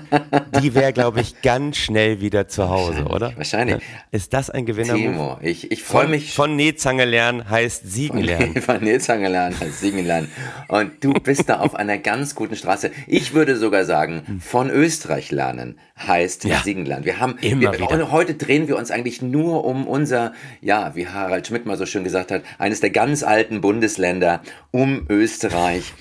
die 0.62 0.74
wäre, 0.74 0.93
glaube 0.93 1.22
ich, 1.22 1.41
ganz 1.41 1.77
schnell 1.77 2.22
wieder 2.22 2.48
zu 2.48 2.70
Hause, 2.70 3.05
oder? 3.05 3.34
Wahrscheinlich. 3.38 3.81
Ist 4.12 4.34
das 4.34 4.50
ein 4.50 4.65
Gewinner? 4.65 4.96
Timo, 4.96 5.38
ich, 5.41 5.72
ich 5.72 5.84
freue 5.84 6.08
mich. 6.08 6.34
Von 6.34 6.55
Nähzange 6.55 7.05
lernen 7.05 7.50
heißt 7.50 7.84
Siegen 7.91 8.21
lernen. 8.21 8.55
Von 8.62 8.81
Nähzange 8.83 9.27
lernen 9.27 9.60
heißt 9.60 9.79
Siegen 9.79 10.05
lernen. 10.05 10.31
Und 10.67 11.03
du 11.03 11.13
bist 11.13 11.50
da 11.50 11.60
auf 11.60 11.75
einer 11.75 11.98
ganz 11.98 12.36
guten 12.36 12.55
Straße. 12.55 12.91
Ich 13.07 13.33
würde 13.33 13.55
sogar 13.55 13.86
sagen, 13.86 14.41
von 14.43 14.69
Österreich 14.69 15.31
lernen 15.31 15.77
heißt 15.98 16.45
ja. 16.45 16.60
Siegen 16.60 16.86
lernen. 16.86 17.05
Wir 17.05 17.19
haben, 17.19 17.38
Immer 17.41 17.74
wir, 17.74 17.74
wieder. 17.74 18.12
heute 18.12 18.36
drehen 18.36 18.67
wir 18.67 18.77
uns 18.77 18.91
eigentlich 18.91 19.21
nur 19.21 19.65
um 19.65 19.88
unser, 19.88 20.33
ja, 20.62 20.95
wie 20.95 21.07
Harald 21.07 21.48
Schmidt 21.48 21.65
mal 21.65 21.77
so 21.77 21.86
schön 21.86 22.03
gesagt 22.03 22.31
hat, 22.31 22.43
eines 22.57 22.79
der 22.79 22.91
ganz 22.91 23.24
alten 23.24 23.62
Bundesländer, 23.62 24.41
um 24.71 25.05
Österreich. 25.10 25.93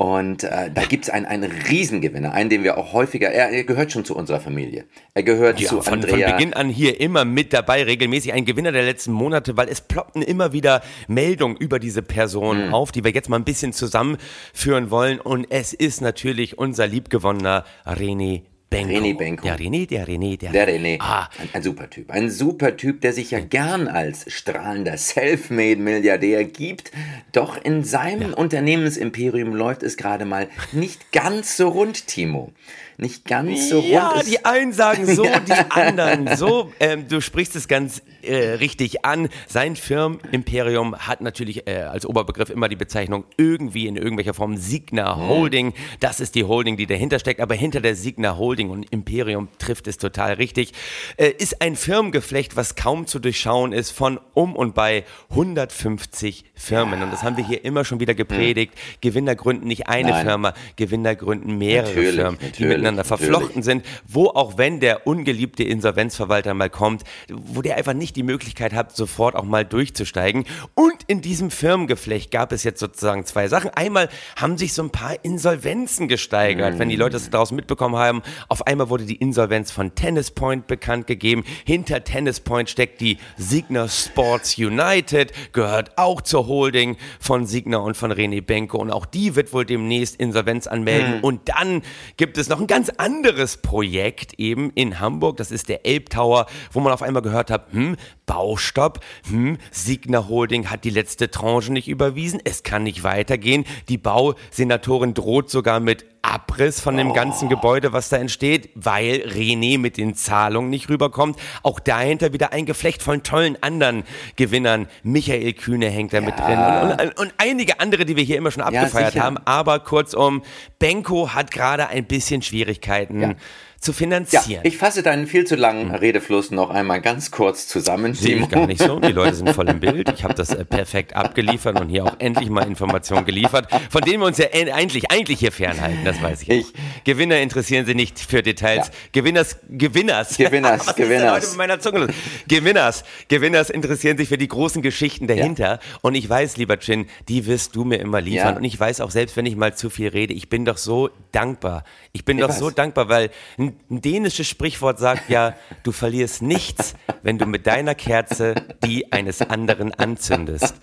Und 0.00 0.44
äh, 0.44 0.70
da 0.72 0.84
gibt 0.84 1.04
es 1.04 1.10
einen, 1.10 1.26
einen 1.26 1.52
Riesengewinner, 1.52 2.32
einen, 2.32 2.48
den 2.48 2.64
wir 2.64 2.78
auch 2.78 2.94
häufiger, 2.94 3.28
er, 3.28 3.50
er 3.50 3.64
gehört 3.64 3.92
schon 3.92 4.02
zu 4.02 4.16
unserer 4.16 4.40
Familie. 4.40 4.86
Er 5.12 5.22
gehört 5.22 5.60
ja, 5.60 5.68
zu 5.68 5.82
von, 5.82 5.92
Andrea. 5.92 6.26
Von 6.26 6.38
Beginn 6.38 6.54
an 6.54 6.70
hier 6.70 6.98
immer 6.98 7.26
mit 7.26 7.52
dabei, 7.52 7.82
regelmäßig 7.82 8.32
ein 8.32 8.46
Gewinner 8.46 8.72
der 8.72 8.84
letzten 8.84 9.12
Monate, 9.12 9.58
weil 9.58 9.68
es 9.68 9.82
ploppten 9.82 10.22
immer 10.22 10.54
wieder 10.54 10.80
Meldungen 11.06 11.54
über 11.54 11.78
diese 11.78 12.00
Person 12.00 12.68
mhm. 12.68 12.74
auf, 12.74 12.92
die 12.92 13.04
wir 13.04 13.10
jetzt 13.10 13.28
mal 13.28 13.36
ein 13.36 13.44
bisschen 13.44 13.74
zusammenführen 13.74 14.90
wollen. 14.90 15.20
Und 15.20 15.50
es 15.50 15.74
ist 15.74 16.00
natürlich 16.00 16.56
unser 16.56 16.86
liebgewonnener 16.86 17.66
René 17.84 18.40
Benko. 18.70 18.94
René 18.94 19.18
Benko. 19.18 19.42
Der 19.42 19.58
René, 19.58 19.86
der 19.86 20.06
René, 20.06 20.38
der, 20.38 20.52
der 20.52 20.68
René. 20.68 20.96
Ah. 21.00 21.28
Ein, 21.38 21.48
ein, 21.52 21.62
super 21.62 21.90
Typ. 21.90 22.10
Ein 22.10 22.30
super 22.30 22.76
Typ, 22.76 23.00
der 23.00 23.12
sich 23.12 23.32
ja 23.32 23.40
gern 23.40 23.88
als 23.88 24.32
strahlender 24.32 24.96
Selfmade-Milliardär 24.96 26.44
gibt. 26.44 26.92
Doch 27.32 27.62
in 27.62 27.82
seinem 27.82 28.30
ja. 28.30 28.36
Unternehmensimperium 28.36 29.54
läuft 29.54 29.82
es 29.82 29.96
gerade 29.96 30.24
mal 30.24 30.48
nicht 30.70 31.10
ganz 31.10 31.56
so 31.56 31.68
rund, 31.68 32.06
Timo 32.06 32.52
nicht 33.00 33.24
ganz 33.24 33.70
so 33.70 33.80
rund 33.80 33.88
ja, 33.88 34.22
die 34.24 34.44
einen 34.44 34.72
sagen 34.72 35.06
so, 35.06 35.24
die 35.24 35.52
anderen 35.70 36.36
so. 36.36 36.70
Ähm, 36.78 37.08
du 37.08 37.20
sprichst 37.20 37.56
es 37.56 37.66
ganz 37.66 38.02
äh, 38.24 38.54
richtig 38.54 39.04
an. 39.04 39.28
Sein 39.48 39.76
Firmenimperium 39.76 40.96
hat 40.96 41.20
natürlich 41.20 41.66
äh, 41.66 41.82
als 41.82 42.06
Oberbegriff 42.06 42.50
immer 42.50 42.68
die 42.68 42.76
Bezeichnung 42.76 43.24
irgendwie 43.36 43.86
in 43.86 43.96
irgendwelcher 43.96 44.34
Form 44.34 44.56
Signa 44.56 45.16
hm. 45.16 45.28
Holding. 45.28 45.74
Das 46.00 46.20
ist 46.20 46.34
die 46.34 46.44
Holding, 46.44 46.76
die 46.76 46.86
dahinter 46.86 47.18
steckt. 47.18 47.40
Aber 47.40 47.54
hinter 47.54 47.80
der 47.80 47.96
Signa 47.96 48.36
Holding 48.36 48.70
und 48.70 48.90
Imperium 48.92 49.48
trifft 49.58 49.86
es 49.86 49.98
total 49.98 50.34
richtig. 50.34 50.72
Äh, 51.16 51.30
ist 51.38 51.62
ein 51.62 51.76
Firmengeflecht, 51.76 52.56
was 52.56 52.74
kaum 52.74 53.06
zu 53.06 53.18
durchschauen 53.18 53.72
ist, 53.72 53.90
von 53.90 54.20
um 54.34 54.54
und 54.54 54.74
bei 54.74 55.04
150 55.30 56.44
Firmen. 56.54 57.02
Und 57.02 57.12
das 57.12 57.22
haben 57.22 57.36
wir 57.36 57.46
hier 57.46 57.64
immer 57.64 57.84
schon 57.84 57.98
wieder 57.98 58.14
gepredigt. 58.14 58.74
Hm. 58.74 58.96
Gewinner 59.00 59.34
gründen 59.34 59.66
nicht 59.66 59.88
eine 59.88 60.10
Nein. 60.10 60.26
Firma, 60.26 60.54
Gewinner 60.76 61.14
gründen 61.14 61.56
mehrere 61.58 61.88
natürlich, 61.88 62.14
Firmen, 62.14 62.34
natürlich. 62.34 62.56
die 62.56 62.64
miteinander 62.64 62.90
miteinander 62.90 63.04
verflochten 63.04 63.62
sind, 63.62 63.84
wo 64.06 64.26
auch 64.26 64.58
wenn 64.58 64.80
der 64.80 65.06
ungeliebte 65.06 65.64
Insolvenzverwalter 65.64 66.54
mal 66.54 66.70
kommt, 66.70 67.04
wo 67.28 67.62
der 67.62 67.76
einfach 67.76 67.94
nicht 67.94 68.09
die 68.12 68.22
Möglichkeit 68.22 68.72
hat, 68.72 68.96
sofort 68.96 69.36
auch 69.36 69.44
mal 69.44 69.64
durchzusteigen. 69.64 70.44
Und 70.74 71.02
in 71.06 71.20
diesem 71.20 71.50
Firmengeflecht 71.50 72.30
gab 72.30 72.52
es 72.52 72.64
jetzt 72.64 72.80
sozusagen 72.80 73.24
zwei 73.24 73.48
Sachen. 73.48 73.70
Einmal 73.70 74.08
haben 74.36 74.58
sich 74.58 74.72
so 74.72 74.82
ein 74.82 74.90
paar 74.90 75.24
Insolvenzen 75.24 76.08
gesteigert, 76.08 76.74
mhm. 76.74 76.78
wenn 76.78 76.88
die 76.88 76.96
Leute 76.96 77.12
das 77.12 77.30
daraus 77.30 77.52
mitbekommen 77.52 77.96
haben. 77.96 78.22
Auf 78.48 78.66
einmal 78.66 78.88
wurde 78.88 79.04
die 79.04 79.16
Insolvenz 79.16 79.70
von 79.70 79.94
Tennis 79.94 80.30
Point 80.30 80.66
bekannt 80.66 81.06
gegeben. 81.06 81.44
Hinter 81.64 82.04
Tennis 82.04 82.40
Point 82.40 82.70
steckt 82.70 83.00
die 83.00 83.18
Signer 83.36 83.88
Sports 83.88 84.58
United, 84.58 85.32
gehört 85.52 85.96
auch 85.98 86.20
zur 86.20 86.46
Holding 86.46 86.96
von 87.18 87.46
Signer 87.46 87.82
und 87.82 87.96
von 87.96 88.12
René 88.12 88.42
Benko. 88.42 88.78
Und 88.78 88.90
auch 88.90 89.06
die 89.06 89.36
wird 89.36 89.52
wohl 89.52 89.64
demnächst 89.64 90.16
Insolvenz 90.16 90.66
anmelden. 90.66 91.18
Mhm. 91.18 91.24
Und 91.24 91.48
dann 91.48 91.82
gibt 92.16 92.38
es 92.38 92.48
noch 92.48 92.60
ein 92.60 92.66
ganz 92.66 92.90
anderes 92.90 93.56
Projekt 93.56 94.34
eben 94.38 94.70
in 94.74 95.00
Hamburg. 95.00 95.36
Das 95.36 95.50
ist 95.50 95.68
der 95.68 95.86
Elbtower, 95.86 96.46
wo 96.72 96.80
man 96.80 96.92
auf 96.92 97.02
einmal 97.02 97.22
gehört 97.22 97.50
hat, 97.50 97.72
hm, 97.72 97.96
Baustopp, 98.26 99.00
hm, 99.28 99.58
Signa 99.70 100.28
Holding 100.28 100.70
hat 100.70 100.84
die 100.84 100.90
letzte 100.90 101.30
Tranche 101.30 101.72
nicht 101.72 101.88
überwiesen. 101.88 102.40
Es 102.44 102.62
kann 102.62 102.84
nicht 102.84 103.02
weitergehen. 103.02 103.64
Die 103.88 103.98
Bausenatorin 103.98 105.14
droht 105.14 105.50
sogar 105.50 105.80
mit 105.80 106.06
Abriss 106.22 106.80
von 106.80 106.96
dem 106.96 107.12
ganzen 107.14 107.48
Gebäude, 107.48 107.92
was 107.92 108.08
da 108.08 108.18
entsteht, 108.18 108.70
weil 108.74 109.22
René 109.26 109.78
mit 109.78 109.96
den 109.96 110.14
Zahlungen 110.14 110.70
nicht 110.70 110.88
rüberkommt. 110.88 111.38
Auch 111.62 111.80
dahinter 111.80 112.32
wieder 112.32 112.52
ein 112.52 112.66
Geflecht 112.66 113.02
von 113.02 113.22
tollen 113.22 113.60
anderen 113.62 114.04
Gewinnern. 114.36 114.86
Michael 115.02 115.52
Kühne 115.54 115.88
hängt 115.88 116.12
da 116.12 116.20
mit 116.20 116.38
drin 116.38 116.58
und, 116.58 117.00
und, 117.00 117.18
und 117.18 117.34
einige 117.38 117.80
andere, 117.80 118.04
die 118.04 118.16
wir 118.16 118.24
hier 118.24 118.36
immer 118.36 118.50
schon 118.50 118.62
abgefeiert 118.62 119.14
sicher. 119.14 119.24
haben. 119.24 119.38
Aber 119.38 119.80
kurzum, 119.80 120.42
Benko 120.78 121.30
hat 121.30 121.50
gerade 121.50 121.88
ein 121.88 122.04
bisschen 122.04 122.42
Schwierigkeiten. 122.42 123.20
Ja. 123.20 123.34
Zu 123.80 123.92
Ja, 123.92 123.96
finanzieren. 123.96 124.60
ich 124.64 124.76
fasse 124.76 125.02
deinen 125.02 125.26
viel 125.26 125.46
zu 125.46 125.56
langen 125.56 125.90
Redefluss 125.94 126.50
noch 126.50 126.68
einmal 126.68 127.00
ganz 127.00 127.30
kurz 127.30 127.66
zusammen. 127.66 128.12
Sehe 128.12 128.36
ich 128.36 128.48
gar 128.50 128.66
nicht 128.66 128.82
so. 128.82 129.00
Die 129.00 129.10
Leute 129.12 129.34
sind 129.36 129.48
voll 129.50 129.68
im 129.70 129.80
Bild. 129.80 130.10
Ich 130.14 130.22
habe 130.22 130.34
das 130.34 130.50
äh, 130.50 130.66
perfekt 130.66 131.16
abgeliefert 131.16 131.80
und 131.80 131.88
hier 131.88 132.04
auch 132.04 132.16
endlich 132.18 132.50
mal 132.50 132.66
Informationen 132.66 133.24
geliefert, 133.24 133.68
von 133.90 134.02
denen 134.02 134.20
wir 134.20 134.26
uns 134.26 134.36
ja 134.36 134.46
en- 134.46 134.68
eigentlich, 134.70 135.10
eigentlich 135.10 135.38
hier 135.40 135.50
fernhalten. 135.50 136.04
Das 136.04 136.20
weiß 136.22 136.42
ich. 136.42 136.48
Ich- 136.50 136.66
auch. 136.66 137.04
Gewinner 137.04 137.40
interessieren 137.40 137.86
sich 137.86 137.94
nicht 137.96 138.18
für 138.18 138.42
Details. 138.42 138.88
Ja. 138.88 138.92
Gewinners, 139.12 139.56
Gewinners. 139.70 140.36
Gewinners, 140.36 140.80
Was 140.86 140.88
ist 140.88 140.96
Gewinners. 140.96 141.32
heute 141.36 141.46
mit 141.48 141.56
meiner 141.56 141.80
Zunge 141.80 141.98
los? 142.00 142.10
Gewinners, 142.48 143.04
Gewinners 143.28 143.70
interessieren 143.70 144.18
sich 144.18 144.28
für 144.28 144.36
die 144.36 144.48
großen 144.48 144.82
Geschichten 144.82 145.26
dahinter. 145.26 145.80
Und 146.02 146.14
ich 146.16 146.28
weiß, 146.28 146.58
lieber 146.58 146.78
Chin, 146.78 147.06
die 147.28 147.46
wirst 147.46 147.74
du 147.76 147.84
mir 147.84 147.96
immer 147.96 148.20
liefern. 148.20 148.52
Ja. 148.52 148.56
Und 148.58 148.64
ich 148.64 148.78
weiß 148.78 149.00
auch, 149.00 149.10
selbst 149.10 149.36
wenn 149.38 149.46
ich 149.46 149.56
mal 149.56 149.74
zu 149.74 149.88
viel 149.88 150.08
rede, 150.08 150.34
ich 150.34 150.50
bin 150.50 150.66
doch 150.66 150.76
so 150.76 151.08
dankbar. 151.32 151.84
Ich 152.12 152.26
bin 152.26 152.36
Ich 152.36 152.42
doch 152.42 152.50
weiß. 152.50 152.58
so 152.58 152.70
dankbar, 152.70 153.08
weil 153.08 153.30
ein, 153.58 153.69
ein 153.90 154.00
dänisches 154.00 154.46
Sprichwort 154.48 154.98
sagt 154.98 155.28
ja, 155.30 155.54
du 155.82 155.92
verlierst 155.92 156.42
nichts, 156.42 156.94
wenn 157.22 157.38
du 157.38 157.46
mit 157.46 157.66
deiner 157.66 157.94
Kerze 157.94 158.54
die 158.84 159.12
eines 159.12 159.40
anderen 159.42 159.92
anzündest. 159.94 160.74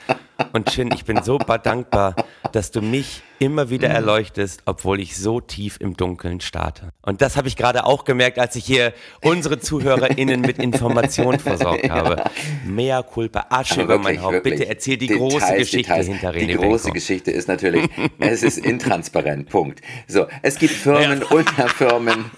Und 0.53 0.69
Chin, 0.69 0.91
ich 0.93 1.05
bin 1.05 1.23
so 1.23 1.37
ba- 1.37 1.57
dankbar, 1.57 2.15
dass 2.51 2.71
du 2.71 2.81
mich 2.81 3.21
immer 3.39 3.69
wieder 3.69 3.89
erleuchtest, 3.89 4.61
obwohl 4.65 4.99
ich 4.99 5.15
so 5.17 5.39
tief 5.39 5.77
im 5.79 5.95
Dunkeln 5.95 6.41
starte. 6.41 6.89
Und 7.01 7.21
das 7.21 7.37
habe 7.37 7.47
ich 7.47 7.55
gerade 7.55 7.85
auch 7.85 8.03
gemerkt, 8.05 8.39
als 8.39 8.55
ich 8.55 8.65
hier 8.65 8.93
unsere 9.21 9.59
ZuhörerInnen 9.59 10.41
mit 10.41 10.57
Informationen 10.59 11.39
versorgt 11.47 11.89
habe. 11.89 12.23
Mea 12.65 13.03
culpa, 13.03 13.45
Asche 13.49 13.81
über 13.83 13.97
mein 13.99 14.21
Haupt. 14.21 14.33
wirklich. 14.33 14.55
Bitte 14.55 14.67
erzähl 14.69 14.97
die 14.97 15.07
Details, 15.07 15.31
große 15.33 15.55
Geschichte 15.55 15.77
Details. 15.93 16.07
hinter 16.07 16.29
René 16.31 16.45
Die 16.47 16.53
große 16.55 16.83
Benko. 16.85 16.93
Geschichte 16.93 17.31
ist 17.31 17.47
natürlich, 17.47 17.87
es 18.19 18.43
ist 18.43 18.57
intransparent, 18.57 19.49
Punkt. 19.49 19.81
So, 20.07 20.27
es 20.41 20.57
gibt 20.57 20.73
Firmen, 20.73 21.21
Unterfirmen, 21.23 22.31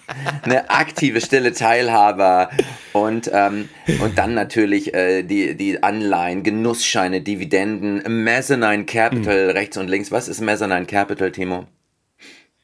eine 0.44 0.70
aktive 0.70 1.22
stille 1.22 1.54
Teilhaber 1.54 2.50
und, 2.94 3.30
ähm, 3.34 3.70
und 4.02 4.18
dann 4.18 4.34
natürlich 4.34 4.94
äh, 4.94 5.24
die, 5.24 5.56
die 5.56 5.82
Anleihen, 5.84 6.44
Genussscheine, 6.44 7.22
Dividenden, 7.22 8.24
Mezzanine 8.24 8.86
Capital, 8.86 9.20
Hm. 9.20 9.50
rechts 9.52 9.78
und 9.78 9.88
links. 9.90 10.12
Was 10.12 10.28
ist 10.28 10.40
Mezzanine 10.42 10.86
Capital, 10.90 11.32
Timo? 11.32 11.68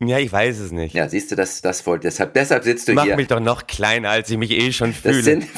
Ja, 0.01 0.19
ich 0.19 0.29
weiß 0.29 0.59
es 0.59 0.73
nicht. 0.73 0.93
Ja, 0.93 1.07
siehst 1.07 1.31
du, 1.31 1.37
das, 1.37 1.61
das 1.61 1.85
wollte, 1.85 2.07
deshalb, 2.07 2.33
deshalb 2.33 2.65
sitzt 2.65 2.89
du 2.89 2.93
Mach 2.93 3.05
hier. 3.05 3.15
mich 3.15 3.27
doch 3.27 3.39
noch 3.39 3.65
kleiner, 3.65 4.09
als 4.09 4.29
ich 4.29 4.37
mich 4.37 4.51
eh 4.51 4.73
schon 4.73 4.91
Das 4.91 4.99
fühle. 4.99 5.23
sind 5.23 5.43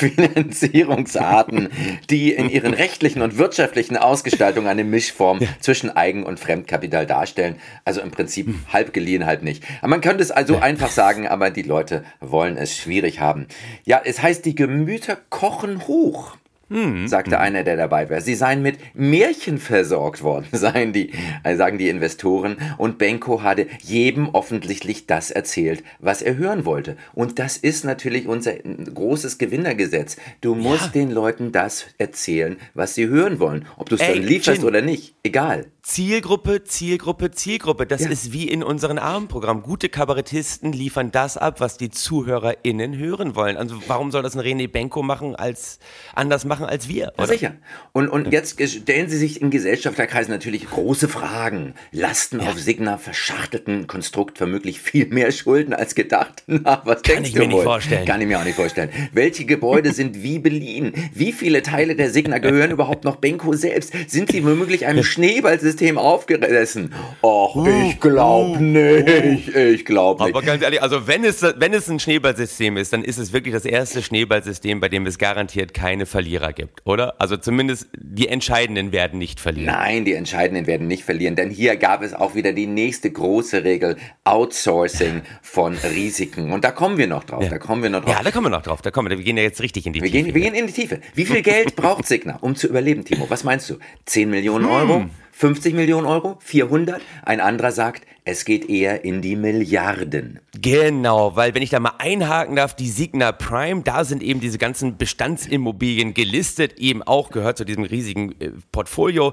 Finanzierungsarten, 0.68 1.70
die 2.12 2.34
in 2.34 2.48
ihren 2.50 2.76
rechtlichen 2.76 3.24
und 3.24 3.40
wirtschaftlichen 3.40 3.98
Ausgestaltungen 3.98 4.68
eine 4.68 4.84
Mischform 4.84 5.40
zwischen 5.60 5.90
Eigen- 5.96 6.24
und 6.24 6.40
Fremdkapital 6.40 7.08
darstellen. 7.08 7.56
Also 7.84 8.02
im 8.02 8.12
Prinzip 8.12 8.46
Hm. 8.48 8.60
halb 8.72 8.94
geliehen, 8.94 9.26
halb 9.26 9.42
nicht. 9.42 9.64
Aber 9.80 9.88
man 9.90 10.02
könnte 10.02 10.22
es 10.22 10.30
also 10.30 10.58
einfach 10.58 10.92
sagen, 10.92 11.28
aber 11.28 11.50
die 11.50 11.64
Leute 11.64 12.04
wollen 12.20 12.58
es 12.58 12.78
schwierig 12.78 13.20
haben. 13.20 13.48
Ja, 13.86 14.02
es 14.06 14.22
heißt, 14.22 14.46
die 14.46 14.54
Gemüter 14.54 15.18
kochen 15.30 15.88
hoch. 15.88 16.38
Hm. 16.70 17.08
sagte 17.08 17.40
einer, 17.40 17.64
der 17.64 17.78
dabei 17.78 18.10
war. 18.10 18.20
Sie 18.20 18.36
seien 18.36 18.62
mit 18.62 18.78
Märchen 18.94 19.58
versorgt 19.58 20.22
worden, 20.22 20.48
seien 20.52 20.92
die, 20.92 21.12
äh, 21.44 21.56
sagen 21.56 21.78
die 21.78 21.88
Investoren. 21.88 22.58
Und 22.78 22.98
Benko 22.98 23.42
hatte 23.42 23.68
jedem 23.82 24.30
offensichtlich 24.30 25.08
das 25.08 25.32
erzählt, 25.32 25.84
was 26.00 26.22
er 26.22 26.36
hören 26.36 26.66
wollte. 26.66 26.98
Und 27.14 27.40
das 27.40 27.56
ist 27.56 27.86
natürlich 27.86 28.28
unser 28.28 28.54
großes 28.54 29.38
Gewinnergesetz. 29.38 30.18
Du 30.42 30.56
musst 30.56 30.94
den 30.94 31.12
Leuten 31.12 31.52
das 31.52 31.86
erzählen, 31.98 32.58
was 32.74 32.96
sie 32.96 33.08
hören 33.08 33.40
wollen. 33.40 33.66
Ob 33.78 33.90
du 33.90 33.96
es 33.96 34.02
dann 34.02 34.22
lieferst 34.22 34.60
Chin. 34.60 34.68
oder 34.68 34.82
nicht. 34.82 35.16
Egal. 35.24 35.68
Zielgruppe, 35.92 36.66
Zielgruppe, 36.66 37.32
Zielgruppe. 37.32 37.86
Das 37.86 38.02
Ja. 38.04 38.10
ist 38.10 38.34
wie 38.34 38.46
in 38.50 38.62
unserem 38.62 38.98
Abendprogramm. 38.98 39.64
Gute 39.64 39.88
Kabarettisten 39.88 40.74
liefern 40.74 41.14
das 41.14 41.38
ab, 41.38 41.62
was 41.62 41.78
die 41.78 41.90
ZuhörerInnen 41.90 42.98
hören 42.98 43.36
wollen. 43.36 43.56
Also 43.56 43.78
warum 43.88 44.12
soll 44.12 44.22
das 44.22 44.36
ein 44.36 44.42
René 44.42 44.68
Benko 44.70 45.02
machen 45.02 45.34
als 45.38 45.80
anders 46.14 46.44
machen 46.44 46.66
als 46.66 46.90
wir? 46.90 47.14
Ja, 47.18 47.26
sicher. 47.26 47.54
Und, 47.94 48.10
und 48.10 48.34
jetzt 48.34 48.62
stellen 48.70 49.08
Sie 49.10 49.18
sich 49.18 49.42
in 49.42 49.50
Gesellschafterkreisen 49.50 50.30
natürlich 50.34 50.70
große 50.70 51.08
Fragen. 51.08 51.74
Lasten 51.94 52.42
auf 52.42 52.60
Signa 52.60 52.98
verschachtelten 52.98 53.88
Konstrukt 53.88 54.38
vermutlich 54.40 54.82
viel 54.82 55.06
mehr 55.08 55.32
Schulden 55.32 55.74
als 55.74 55.96
gedacht. 55.96 56.44
Na, 56.48 56.82
was 56.84 57.02
denkst 57.02 57.30
ich 57.30 57.34
du 57.36 57.40
mir 57.40 57.48
nicht 57.48 57.56
wohl? 57.56 57.64
vorstellen. 57.64 58.06
Kann 58.06 58.20
ich 58.20 58.28
mir 58.28 58.38
auch 58.40 58.44
nicht 58.44 58.58
vorstellen. 58.58 58.90
Welche 59.14 59.46
Gebäude 59.46 59.94
sind 59.94 60.22
wie 60.22 60.40
beliehen? 60.40 60.92
Wie 61.14 61.32
viele 61.32 61.62
Teile 61.62 61.96
der 61.96 62.10
Signa 62.10 62.40
gehören 62.40 62.72
überhaupt 62.72 63.06
noch 63.06 63.16
Benko 63.16 63.54
selbst? 63.54 63.94
Sind 64.08 64.34
sie 64.34 64.44
womöglich 64.44 64.86
einem 64.86 65.06
Schneeballsystem 65.06 65.77
aufgerissen? 65.98 66.94
Och, 67.22 67.68
ich 67.68 68.00
glaub 68.00 68.60
nicht. 68.60 69.48
Ich 69.56 69.86
glaub 69.86 70.20
nicht. 70.20 70.30
Aber 70.36 70.42
ganz 70.46 70.64
ehrlich, 70.64 70.82
also 70.82 71.08
wenn 71.08 71.24
es, 71.24 71.42
wenn 71.42 71.74
es 71.74 71.90
ein 71.90 72.00
Schneeballsystem 72.00 72.78
ist, 72.78 72.94
dann 72.94 73.04
ist 73.04 73.18
es 73.18 73.34
wirklich 73.34 73.54
das 73.54 73.66
erste 73.66 74.02
Schneeballsystem, 74.02 74.80
bei 74.80 74.90
dem 74.90 75.06
es 75.06 75.18
garantiert 75.18 75.74
keine 75.74 76.06
Verlierer 76.06 76.54
gibt, 76.54 76.82
oder? 76.86 77.16
Also 77.20 77.38
zumindest 77.38 77.88
die 77.98 78.28
Entscheidenden 78.28 78.92
werden 78.92 79.20
nicht 79.20 79.40
verlieren. 79.40 79.74
Nein, 79.74 80.06
die 80.06 80.14
Entscheidenden 80.14 80.68
werden 80.68 80.88
nicht 80.88 81.04
verlieren, 81.04 81.36
denn 81.36 81.50
hier 81.50 81.76
gab 81.78 82.02
es 82.04 82.14
auch 82.14 82.36
wieder 82.36 82.54
die 82.54 82.68
nächste 82.68 83.12
große 83.12 83.64
Regel, 83.64 83.98
Outsourcing 84.24 85.22
von 85.42 85.76
Risiken. 85.78 86.52
Und 86.52 86.64
da 86.64 86.72
kommen 86.72 86.98
wir 86.98 87.08
noch 87.08 87.24
drauf, 87.24 87.46
da 87.50 87.58
kommen 87.58 87.84
wir 87.84 87.90
noch 87.90 88.04
drauf. 88.04 88.14
Ja, 88.16 88.24
da 88.24 88.32
kommen 88.32 88.46
wir 88.48 88.50
noch 88.52 88.62
drauf. 88.64 88.82
Da 88.82 88.92
kommen 88.92 89.10
wir. 89.10 89.18
Wir 89.18 89.26
gehen 89.26 89.38
ja 89.38 89.44
jetzt 89.44 89.62
richtig 89.62 89.86
in 89.86 89.94
die 89.94 90.02
wir, 90.02 90.12
Tiefe. 90.12 90.26
gehen, 90.26 90.36
wir 90.36 90.42
gehen 90.42 90.54
in 90.54 90.68
die 90.68 90.74
Tiefe. 90.74 91.00
Wie 91.16 91.26
viel 91.26 91.42
Geld 91.42 91.76
braucht 91.76 92.06
Signa, 92.06 92.38
um 92.42 92.56
zu 92.56 92.68
überleben, 92.68 93.04
Timo? 93.06 93.26
Was 93.30 93.44
meinst 93.44 93.70
du? 93.70 93.76
10 94.06 94.30
Millionen 94.30 94.66
Hm. 94.66 94.72
Euro? 94.72 95.06
50 95.38 95.76
Millionen 95.76 96.08
Euro? 96.08 96.38
400? 96.40 97.00
Ein 97.24 97.42
anderer 97.42 97.72
sagt, 97.72 98.08
es 98.26 98.44
geht 98.44 98.68
eher 98.72 99.06
in 99.06 99.22
die 99.22 99.36
Milliarden. 99.36 100.40
Genau, 100.60 101.36
weil 101.36 101.54
wenn 101.54 101.62
ich 101.62 101.70
da 101.70 101.80
mal 101.80 101.94
einhaken 102.00 102.56
darf, 102.56 102.76
die 102.76 102.90
Signa 102.90 103.32
Prime, 103.34 103.84
da 103.84 104.04
sind 104.04 104.24
eben 104.24 104.40
diese 104.40 104.58
ganzen 104.58 104.98
Bestandsimmobilien 104.98 106.16
gelistet, 106.16 106.80
eben 106.80 107.04
auch 107.04 107.30
gehört 107.30 107.60
zu 107.60 107.66
diesem 107.66 107.84
riesigen 107.84 108.32
äh, 108.42 108.50
Portfolio. 108.72 109.32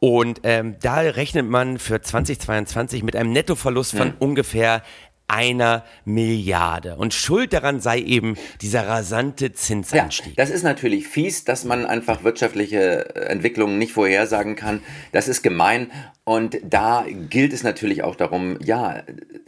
Und 0.00 0.40
ähm, 0.42 0.74
da 0.82 0.96
rechnet 0.96 1.46
man 1.46 1.78
für 1.78 2.00
2022 2.00 3.04
mit 3.04 3.14
einem 3.14 3.32
Nettoverlust 3.32 3.96
von 3.96 4.14
ungefähr 4.18 4.82
einer 5.28 5.84
Milliarde. 6.04 6.96
Und 6.96 7.14
schuld 7.14 7.52
daran 7.52 7.80
sei 7.80 8.00
eben 8.00 8.36
dieser 8.60 8.88
rasante 8.88 9.46
Ja, 9.46 9.54
Zinsanstieg. 9.54 10.36
das 10.36 10.50
ist 10.50 10.62
natürlich 10.62 11.06
fies, 11.06 11.44
dass 11.44 11.64
man 11.64 11.86
einfach 11.86 12.24
wirtschaftliche 12.24 13.14
äh, 13.14 13.26
Entwicklungen 13.26 13.78
nicht 13.78 13.92
vorhersagen 13.92 14.56
kann. 14.56 14.80
Das 15.12 15.28
ist 15.28 15.42
gemein. 15.42 15.90
Und 16.24 16.58
da 16.62 17.06
gilt 17.30 17.52
es 17.52 17.62
natürlich 17.62 18.02
auch 18.02 18.16
darum, 18.16 18.58
ja, 18.62 19.02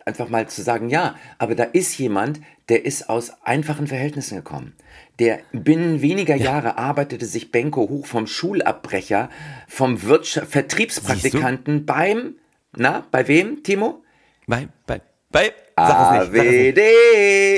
einfach 0.05 0.29
mal 0.29 0.49
zu 0.49 0.63
sagen, 0.63 0.89
ja, 0.91 1.17
aber 1.39 1.55
da 1.55 1.65
ist 1.65 1.99
jemand, 1.99 2.41
der 2.69 2.85
ist 2.85 3.09
aus 3.09 3.33
einfachen 3.43 3.87
Verhältnissen 3.87 4.37
gekommen. 4.37 4.75
Der 5.19 5.41
binnen 5.53 6.01
weniger 6.01 6.37
Jahre 6.37 6.79
arbeitete 6.79 7.27
sich 7.27 7.51
Benko 7.51 7.89
hoch 7.89 8.07
vom 8.07 8.27
Schulabbrecher, 8.27 9.29
vom 9.69 10.03
Wirtschaft 10.03 10.51
Vertriebspraktikanten 10.51 11.85
beim, 11.85 12.37
na, 12.77 13.05
bei 13.11 13.29
wem, 13.29 13.63
Timo? 13.63 14.03
Bei, 14.47 14.69
bei, 14.87 15.01
bei, 15.31 15.53
AWD. 15.89 16.81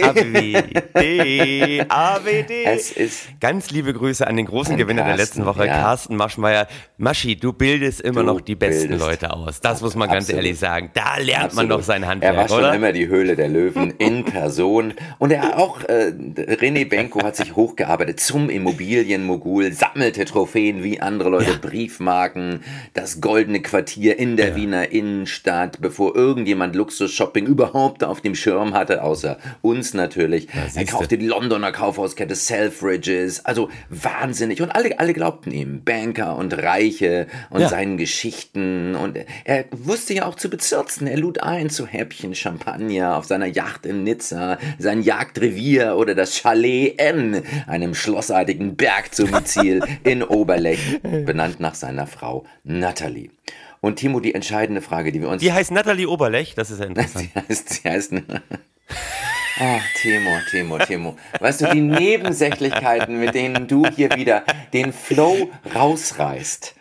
AWD, 0.02 1.86
AWD. 1.88 2.50
Es 2.64 2.92
ist 2.92 3.28
Ganz 3.40 3.70
liebe 3.70 3.92
Grüße 3.92 4.26
an 4.26 4.36
den 4.36 4.46
großen 4.46 4.72
An 4.74 4.78
Gewinner 4.78 5.04
der 5.04 5.16
letzten 5.16 5.44
Woche, 5.44 5.66
ja. 5.66 5.80
Carsten 5.80 6.16
Maschmeyer. 6.16 6.66
Maschi, 6.98 7.36
du 7.36 7.52
bildest 7.52 8.00
immer 8.00 8.20
Du 8.20 8.26
noch 8.26 8.40
die 8.40 8.54
besten. 8.54 8.98
Leute 8.98 9.32
aus. 9.32 9.60
Das 9.60 9.80
muss 9.82 9.96
man 9.96 10.08
ganz 10.08 10.24
Absolut. 10.26 10.44
ehrlich 10.44 10.58
sagen. 10.58 10.90
Da 10.94 11.16
lernt 11.18 11.46
Absolut. 11.46 11.68
man 11.68 11.78
noch 11.78 11.84
sein 11.84 12.06
Handwerk, 12.06 12.34
Er 12.34 12.40
war 12.40 12.48
schon 12.48 12.58
oder? 12.58 12.74
immer 12.74 12.92
die 12.92 13.08
Höhle 13.08 13.34
der 13.36 13.48
Löwen 13.48 13.90
in 13.98 14.24
Person. 14.24 14.94
Und 15.18 15.32
er 15.32 15.58
auch, 15.58 15.82
äh, 15.84 16.12
René 16.36 16.88
Benko 16.88 17.22
hat 17.24 17.36
sich 17.36 17.56
hochgearbeitet 17.56 18.20
zum 18.20 18.48
Immobilienmogul, 18.50 19.72
sammelte 19.72 20.24
Trophäen 20.24 20.84
wie 20.84 21.00
andere 21.00 21.30
Leute, 21.30 21.58
Briefmarken, 21.58 22.60
das 22.94 23.20
goldene 23.20 23.60
Quartier 23.62 24.18
in 24.18 24.36
der 24.36 24.54
Wiener 24.54 24.92
Innenstadt, 24.92 25.80
bevor 25.80 26.14
irgendjemand 26.14 26.76
Luxus-Shopping 26.76 27.46
überhaupt 27.46 28.04
auf 28.12 28.20
dem 28.20 28.34
Schirm 28.36 28.74
hatte, 28.74 29.02
außer 29.02 29.38
uns 29.62 29.92
natürlich. 29.94 30.46
er 30.54 30.68
siehste. 30.68 30.84
kaufte 30.92 31.18
die 31.18 31.26
Londoner 31.26 31.72
Kaufhauskette 31.72 32.34
Selfridges, 32.36 33.44
also 33.44 33.68
wahnsinnig. 33.88 34.62
Und 34.62 34.70
alle, 34.70 34.98
alle 35.00 35.14
glaubten 35.14 35.50
ihm, 35.50 35.82
Banker 35.82 36.36
und 36.36 36.52
Reiche 36.56 37.26
und 37.50 37.62
Ja. 37.62 37.68
seinen 37.68 37.96
Geschichten. 37.96 38.94
Und 38.94 39.18
er 39.44 39.64
wusste 39.72 40.14
ja 40.14 40.26
auch 40.26 40.34
zu 40.36 40.48
bezirzen. 40.50 41.06
Er 41.06 41.16
lud 41.16 41.42
ein 41.42 41.70
zu 41.70 41.86
Häppchen 41.86 42.34
Champagner 42.34 43.16
auf 43.16 43.24
seiner 43.24 43.46
Yacht 43.46 43.86
in 43.86 44.04
Nizza, 44.04 44.58
sein 44.78 45.02
Jagdrevier 45.02 45.96
oder 45.96 46.14
das 46.14 46.36
Chalet 46.36 46.98
N, 47.00 47.42
einem 47.66 47.94
schlossartigen 47.94 48.76
Bergdomizil 48.76 49.82
in 50.04 50.22
Oberlech, 50.22 51.00
benannt 51.02 51.58
nach 51.60 51.74
seiner 51.74 52.06
Frau 52.06 52.44
Natalie. 52.64 53.30
Und 53.82 53.96
Timo, 53.96 54.20
die 54.20 54.32
entscheidende 54.34 54.80
Frage, 54.80 55.10
die 55.12 55.20
wir 55.20 55.28
uns. 55.28 55.42
Die 55.42 55.52
heißt 55.52 55.72
Nathalie 55.72 56.08
Oberlech, 56.08 56.54
das 56.54 56.70
ist 56.70 56.78
ja 56.78 56.86
interessant. 56.86 57.28
sie 57.34 57.40
heißt, 57.48 57.68
sie 57.68 57.88
heißt 57.90 58.12
Ah, 59.58 59.80
Timo, 60.00 60.30
Timo, 60.50 60.78
Timo. 60.78 61.16
Weißt 61.40 61.60
du, 61.60 61.66
die 61.72 61.80
Nebensächlichkeiten, 61.80 63.18
mit 63.20 63.34
denen 63.34 63.66
du 63.68 63.84
hier 63.86 64.14
wieder 64.16 64.44
den 64.72 64.92
Flow 64.92 65.50
rausreißt. 65.74 66.74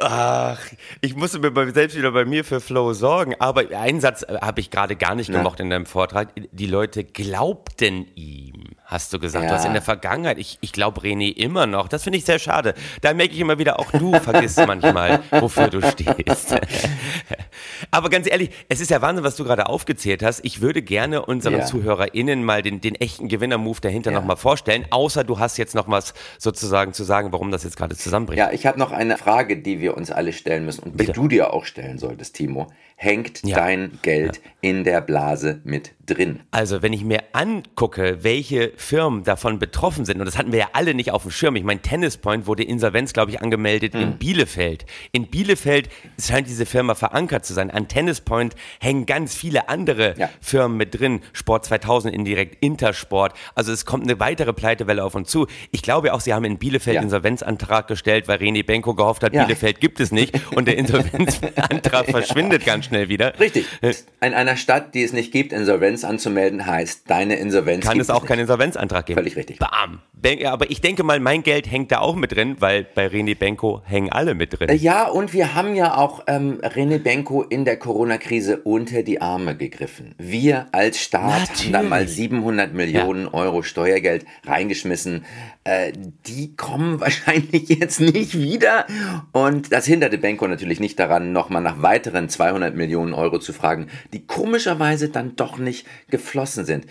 Ach, 0.00 0.60
ich 1.00 1.16
musste 1.16 1.38
mir 1.38 1.50
bei- 1.50 1.70
selbst 1.70 1.96
wieder 1.96 2.12
bei 2.12 2.24
mir 2.24 2.44
für 2.44 2.60
Flow 2.60 2.92
sorgen, 2.92 3.34
aber 3.38 3.64
einen 3.76 4.00
Satz 4.00 4.22
äh, 4.22 4.38
habe 4.40 4.60
ich 4.60 4.70
gerade 4.70 4.96
gar 4.96 5.14
nicht 5.14 5.30
gemocht 5.30 5.60
in 5.60 5.70
deinem 5.70 5.86
Vortrag. 5.86 6.28
Die 6.52 6.66
Leute 6.66 7.02
glaubten 7.04 8.06
ihm, 8.14 8.61
hast 8.92 9.12
du 9.12 9.18
gesagt. 9.18 9.44
Du 9.44 9.48
Ja. 9.48 9.54
hast 9.56 9.64
in 9.64 9.72
der 9.72 9.82
Vergangenheit, 9.82 10.38
ich, 10.38 10.58
ich 10.60 10.72
glaube 10.72 11.00
René 11.00 11.34
immer 11.36 11.66
noch. 11.66 11.88
Das 11.88 12.04
finde 12.04 12.18
ich 12.18 12.24
sehr 12.24 12.38
schade. 12.38 12.74
Da 13.00 13.14
merke 13.14 13.32
ich 13.34 13.40
immer 13.40 13.58
wieder, 13.58 13.80
auch 13.80 13.90
du 13.90 14.12
vergisst 14.20 14.58
manchmal, 14.66 15.20
wofür 15.30 15.68
du 15.68 15.80
stehst. 15.82 16.54
aber 17.90 18.10
ganz 18.10 18.28
ehrlich, 18.30 18.50
es 18.68 18.80
ist 18.80 18.90
ja 18.90 19.00
Wahnsinn, 19.02 19.24
was 19.24 19.36
du 19.36 19.44
gerade 19.44 19.66
aufgezählt 19.66 20.22
hast. 20.22 20.40
Ich 20.44 20.60
würde 20.60 20.82
gerne 20.82 21.24
unseren 21.24 21.58
Ja. 21.58 21.64
ZuhörerInnen 21.64 22.44
mal 22.44 22.62
den, 22.62 22.80
den 22.80 22.94
echten 22.94 23.28
Gewinner-Move 23.28 23.80
dahinter 23.80 24.10
Ja. 24.12 24.18
nochmal 24.18 24.36
vorstellen, 24.36 24.86
außer 24.90 25.24
du 25.24 25.38
hast 25.38 25.56
jetzt 25.58 25.74
noch 25.74 25.88
was 25.88 26.14
sozusagen 26.38 26.92
zu 26.92 27.04
sagen, 27.04 27.32
warum 27.32 27.50
das 27.50 27.64
jetzt 27.64 27.76
gerade 27.76 27.96
zusammenbringt. 27.96 28.38
Ja, 28.38 28.50
ich 28.52 28.66
habe 28.66 28.78
noch 28.78 28.92
eine 28.92 29.16
Frage, 29.18 29.56
die 29.58 29.80
wir 29.80 29.96
uns 29.96 30.10
alle 30.10 30.32
stellen 30.32 30.64
müssen 30.64 30.82
und 30.84 30.96
Bitte. 30.96 31.12
die 31.12 31.16
du 31.20 31.28
dir 31.28 31.52
auch 31.52 31.64
stellen 31.64 31.98
solltest, 31.98 32.36
Timo. 32.36 32.68
Hängt 32.96 33.42
dein 33.56 33.98
Geld 34.02 34.40
in 34.60 34.84
der 34.84 35.00
Blase 35.00 35.60
mit 35.64 35.92
drin? 36.06 36.40
Also, 36.50 36.82
wenn 36.82 36.92
ich 36.92 37.04
mir 37.04 37.20
angucke, 37.32 38.18
welche 38.22 38.72
Firmen 38.76 39.24
davon 39.24 39.58
betroffen 39.58 40.04
sind, 40.04 40.18
und 40.20 40.26
das 40.26 40.36
hatten 40.38 40.52
wir 40.52 40.58
ja 40.58 40.68
alle 40.72 40.94
nicht 40.94 41.10
auf 41.12 41.22
dem 41.22 41.30
Schirm. 41.30 41.56
Ich 41.56 41.64
meine, 41.64 41.80
Tennis 41.80 42.16
Point 42.16 42.46
wurde 42.46 42.62
Insolvenz, 42.64 43.12
glaube 43.12 43.30
ich, 43.30 43.40
angemeldet 43.40 43.94
Hm. 43.94 44.00
in 44.02 44.12
Bielefeld. 44.18 44.84
In 45.12 45.26
Bielefeld 45.28 45.88
scheint 46.20 46.48
diese 46.48 46.66
Firma 46.66 46.94
verankert 46.94 47.44
zu 47.44 47.54
sein. 47.54 47.70
An 47.70 47.88
Tennis 47.88 48.20
Point 48.20 48.54
hängen 48.80 49.06
ganz 49.06 49.34
viele 49.34 49.68
andere 49.68 50.14
Ja. 50.18 50.28
Firmen 50.40 50.76
mit 50.76 50.98
drin. 50.98 51.20
Sport 51.32 51.64
2000 51.66 52.14
indirekt, 52.14 52.56
Intersport. 52.62 53.34
Also, 53.54 53.72
es 53.72 53.84
kommt 53.86 54.04
eine 54.04 54.18
weitere 54.20 54.52
Pleitewelle 54.52 55.04
auf 55.04 55.14
uns 55.14 55.30
zu. 55.30 55.46
Ich 55.70 55.82
glaube 55.82 56.12
auch, 56.14 56.20
sie 56.20 56.34
haben 56.34 56.44
in 56.44 56.58
Bielefeld 56.58 56.96
Ja. 56.96 57.02
Insolvenzantrag 57.02 57.86
gestellt, 57.88 58.28
weil 58.28 58.38
René 58.38 58.64
Benko 58.64 58.94
gehofft 58.94 59.22
hat, 59.22 59.32
Ja. 59.34 59.44
Bielefeld 59.44 59.80
gibt 59.80 60.00
es 60.00 60.12
nicht. 60.12 60.32
Und 60.54 60.66
der 60.66 60.76
Insolvenzantrag 60.78 62.06
verschwindet 62.10 62.64
ganz 62.66 62.86
schnell 62.86 63.08
wieder. 63.08 63.38
Richtig. 63.40 63.66
In 63.80 64.34
einer 64.34 64.56
Stadt, 64.56 64.94
die 64.94 65.02
es 65.02 65.12
nicht 65.12 65.32
gibt, 65.32 65.52
Insolvenz 65.52 66.01
anzumelden, 66.04 66.66
heißt, 66.66 67.08
deine 67.08 67.36
Insolvenz 67.36 67.84
kann 67.84 68.00
es 68.00 68.10
auch 68.10 68.22
nicht. 68.22 68.28
keinen 68.28 68.40
Insolvenzantrag 68.40 69.06
geben. 69.06 69.18
Völlig 69.18 69.36
richtig. 69.36 69.58
Bam. 69.58 70.00
Aber 70.44 70.70
ich 70.70 70.80
denke 70.80 71.02
mal, 71.02 71.18
mein 71.18 71.42
Geld 71.42 71.68
hängt 71.70 71.90
da 71.90 71.98
auch 71.98 72.14
mit 72.14 72.32
drin, 72.32 72.56
weil 72.60 72.84
bei 72.84 73.06
René 73.06 73.36
Benko 73.36 73.82
hängen 73.84 74.10
alle 74.12 74.34
mit 74.34 74.58
drin. 74.58 74.68
Äh, 74.68 74.74
Ja, 74.74 75.08
und 75.08 75.32
wir 75.32 75.54
haben 75.54 75.74
ja 75.74 75.96
auch 75.96 76.22
ähm, 76.28 76.60
René 76.62 76.98
Benko 76.98 77.42
in 77.42 77.64
der 77.64 77.76
Corona-Krise 77.76 78.58
unter 78.58 79.02
die 79.02 79.20
Arme 79.20 79.56
gegriffen. 79.56 80.14
Wir 80.18 80.66
als 80.72 81.00
Staat 81.00 81.50
haben 81.50 81.72
da 81.72 81.82
mal 81.82 82.00
Natürlich. 82.02 82.16
700 82.16 82.72
Millionen 82.72 83.26
Euro 83.26 83.62
Steuergeld 83.62 84.24
reingeschmissen. 84.46 85.24
Äh, 85.64 85.92
die 86.26 86.54
kommen 86.56 87.00
wahrscheinlich 87.00 87.68
jetzt 87.68 88.00
nicht 88.00 88.38
wieder. 88.38 88.86
Und 89.32 89.72
das 89.72 89.86
hinderte 89.86 90.18
Benko 90.18 90.46
natürlich 90.46 90.78
nicht 90.78 90.98
daran, 90.98 91.32
nochmal 91.32 91.62
nach 91.62 91.82
weiteren 91.82 92.28
200 92.28 92.74
Millionen 92.76 93.12
Euro 93.12 93.38
zu 93.38 93.52
fragen, 93.52 93.88
die 94.12 94.26
komischerweise 94.26 95.08
dann 95.08 95.34
doch 95.36 95.58
nicht 95.58 95.81
geflossen 96.10 96.64
sind. 96.64 96.86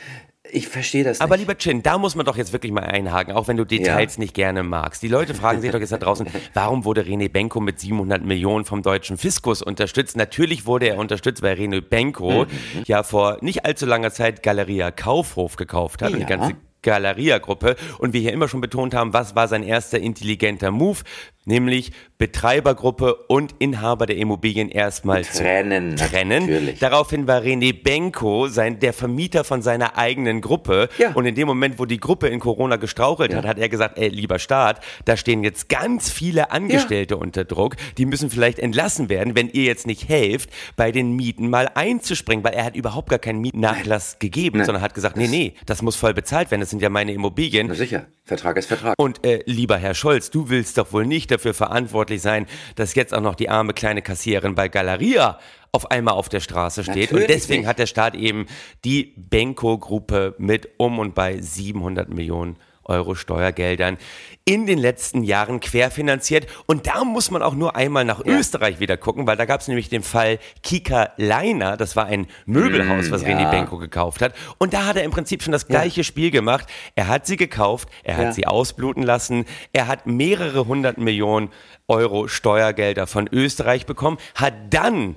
Ich 0.53 0.67
verstehe 0.67 1.03
das 1.05 1.21
Aber 1.21 1.35
nicht. 1.37 1.41
lieber 1.47 1.57
Chin, 1.57 1.81
da 1.83 1.97
muss 1.97 2.15
man 2.15 2.25
doch 2.25 2.35
jetzt 2.35 2.51
wirklich 2.51 2.71
mal 2.73 2.83
einhaken, 2.83 3.33
auch 3.35 3.47
wenn 3.47 3.55
du 3.57 3.63
Details 3.63 4.17
nicht 4.17 4.33
gerne 4.33 4.63
magst. 4.63 5.01
Die 5.01 5.07
Leute 5.07 5.33
fragen 5.33 5.61
sich 5.61 5.71
doch 5.71 5.79
jetzt 5.79 5.91
da 5.93 5.97
draußen, 5.97 6.27
warum 6.53 6.83
wurde 6.83 7.03
René 7.03 7.29
Benko 7.31 7.61
mit 7.61 7.79
700 7.79 8.25
Millionen 8.25 8.65
vom 8.65 8.81
deutschen 8.81 9.17
Fiskus 9.17 9.61
unterstützt? 9.61 10.17
Natürlich 10.17 10.65
wurde 10.65 10.87
er 10.89 10.97
unterstützt, 10.97 11.41
weil 11.41 11.55
René 11.57 11.79
Benko 11.79 12.45
Mhm. 12.45 12.83
ja 12.85 13.03
vor 13.03 13.37
nicht 13.41 13.65
allzu 13.65 13.85
langer 13.85 14.11
Zeit 14.11 14.43
Galeria 14.43 14.91
Kaufhof 14.91 15.55
gekauft 15.55 16.01
hat 16.01 16.09
und 16.11 16.15
die 16.17 16.21
Ja. 16.23 16.27
ganze 16.27 16.55
Galeria-Gruppe 16.81 17.75
und 17.99 18.13
wir 18.13 18.21
hier 18.21 18.33
immer 18.33 18.47
schon 18.47 18.59
betont 18.59 18.93
haben, 18.95 19.13
was 19.13 19.35
war 19.35 19.47
sein 19.47 19.63
erster 19.63 19.99
intelligenter 19.99 20.71
Move, 20.71 20.99
nämlich 21.45 21.91
Betreibergruppe 22.17 23.15
und 23.27 23.55
Inhaber 23.59 24.05
der 24.05 24.17
Immobilien 24.17 24.69
erstmal 24.69 25.23
zu 25.23 25.41
Trennen, 25.41 25.95
trennen. 25.95 26.45
natürlich. 26.47 26.79
Daraufhin 26.79 27.27
war 27.27 27.41
René 27.41 27.73
Benko 27.83 28.47
sein, 28.47 28.79
der 28.79 28.93
Vermieter 28.93 29.43
von 29.43 29.61
seiner 29.61 29.97
eigenen 29.97 30.41
Gruppe. 30.41 30.89
Ja. 30.97 31.13
Und 31.13 31.25
in 31.25 31.35
dem 31.35 31.47
Moment, 31.47 31.79
wo 31.79 31.85
die 31.85 31.99
Gruppe 31.99 32.27
in 32.27 32.39
Corona 32.39 32.75
gestrauchelt 32.75 33.33
hat, 33.33 33.43
Ja. 33.43 33.49
hat 33.49 33.57
er 33.57 33.69
gesagt, 33.69 33.97
ey, 33.97 34.09
lieber 34.09 34.37
Staat, 34.37 34.81
da 35.05 35.17
stehen 35.17 35.43
jetzt 35.43 35.67
ganz 35.69 36.11
viele 36.11 36.51
Angestellte 36.51 37.17
unter 37.17 37.43
Druck. 37.43 37.75
Die 37.97 38.05
müssen 38.05 38.29
vielleicht 38.29 38.59
entlassen 38.59 39.09
werden, 39.09 39.35
wenn 39.35 39.49
ihr 39.49 39.63
jetzt 39.63 39.87
nicht 39.87 40.07
helft, 40.09 40.49
bei 40.75 40.91
den 40.91 41.15
Mieten 41.15 41.49
mal 41.49 41.69
einzuspringen. 41.73 42.43
Weil 42.43 42.53
er 42.53 42.65
hat 42.65 42.75
überhaupt 42.75 43.09
gar 43.09 43.19
keinen 43.19 43.41
Mietnachlass 43.41 44.19
gegeben, 44.19 44.57
Nein. 44.57 44.65
sondern 44.65 44.83
hat 44.83 44.93
gesagt, 44.93 45.17
nee, 45.17 45.27
nee, 45.27 45.53
das 45.65 45.81
muss 45.81 45.95
voll 45.95 46.13
bezahlt 46.13 46.51
werden. 46.51 46.61
Das 46.61 46.69
sind 46.69 46.81
ja 46.81 46.89
meine 46.89 47.13
Immobilien. 47.13 47.67
Na 47.67 47.73
sicher, 47.73 48.05
Vertrag 48.25 48.57
ist 48.57 48.67
Vertrag. 48.67 48.93
Und 48.97 49.25
äh, 49.25 49.41
lieber 49.45 49.77
Herr 49.77 49.95
Scholz, 49.95 50.29
du 50.29 50.49
willst 50.49 50.77
doch 50.77 50.91
wohl 50.93 51.05
nicht 51.07 51.30
dafür 51.31 51.53
verantwortlich 51.53 52.21
sein, 52.21 52.45
dass 52.75 52.95
jetzt 52.95 53.13
auch 53.13 53.21
noch 53.21 53.35
die 53.35 53.49
arme 53.49 53.73
kleine 53.73 54.01
Kassiererin 54.01 54.55
bei 54.55 54.67
Galeria 54.67 55.39
auf 55.71 55.89
einmal 55.89 56.15
auf 56.15 56.29
der 56.29 56.41
Straße 56.41 56.83
steht. 56.83 57.11
Natürlich 57.11 57.23
und 57.23 57.29
deswegen 57.29 57.61
nicht. 57.61 57.69
hat 57.69 57.79
der 57.79 57.87
Staat 57.87 58.15
eben 58.15 58.45
die 58.83 59.13
Benko-Gruppe 59.15 60.35
mit 60.37 60.69
um 60.77 60.99
und 60.99 61.15
bei 61.15 61.39
700 61.39 62.09
Millionen 62.09 62.55
Euro 62.55 62.70
Steuergeldern 63.13 63.97
in 64.43 64.65
den 64.65 64.79
letzten 64.79 65.23
Jahren 65.23 65.59
querfinanziert. 65.59 66.47
Und 66.65 66.87
da 66.87 67.03
muss 67.03 67.29
man 67.31 67.41
auch 67.43 67.53
nur 67.53 67.75
einmal 67.75 68.03
nach 68.05 68.25
Ja. 68.25 68.37
Österreich 68.37 68.79
wieder 68.79 68.97
gucken, 68.97 69.27
weil 69.27 69.37
da 69.37 69.45
gab 69.45 69.61
es 69.61 69.67
nämlich 69.67 69.89
den 69.89 70.03
Fall 70.03 70.39
Kika 70.63 71.11
Leiner. 71.17 71.77
Das 71.77 71.95
war 71.95 72.05
ein 72.07 72.27
Möbelhaus, 72.45 73.11
was 73.11 73.21
Mm, 73.23 73.27
ja. 73.27 73.37
René 73.37 73.51
Benko 73.51 73.77
gekauft 73.77 74.21
hat. 74.21 74.33
Und 74.57 74.73
da 74.73 74.85
hat 74.85 74.95
er 74.97 75.03
im 75.03 75.11
Prinzip 75.11 75.43
schon 75.43 75.51
das 75.51 75.67
gleiche 75.67 76.03
Spiel 76.03 76.31
gemacht. 76.31 76.67
Er 76.95 77.07
hat 77.07 77.27
sie 77.27 77.37
gekauft, 77.37 77.87
er 78.03 78.17
hat 78.17 78.25
Ja. 78.25 78.31
sie 78.33 78.47
ausbluten 78.47 79.03
lassen, 79.03 79.45
er 79.73 79.87
hat 79.87 80.07
mehrere 80.07 80.65
hundert 80.65 80.97
Millionen 80.97 81.49
Euro 81.87 82.27
Steuergelder 82.27 83.05
von 83.07 83.29
Österreich 83.31 83.85
bekommen, 83.85 84.17
hat 84.35 84.53
dann 84.71 85.15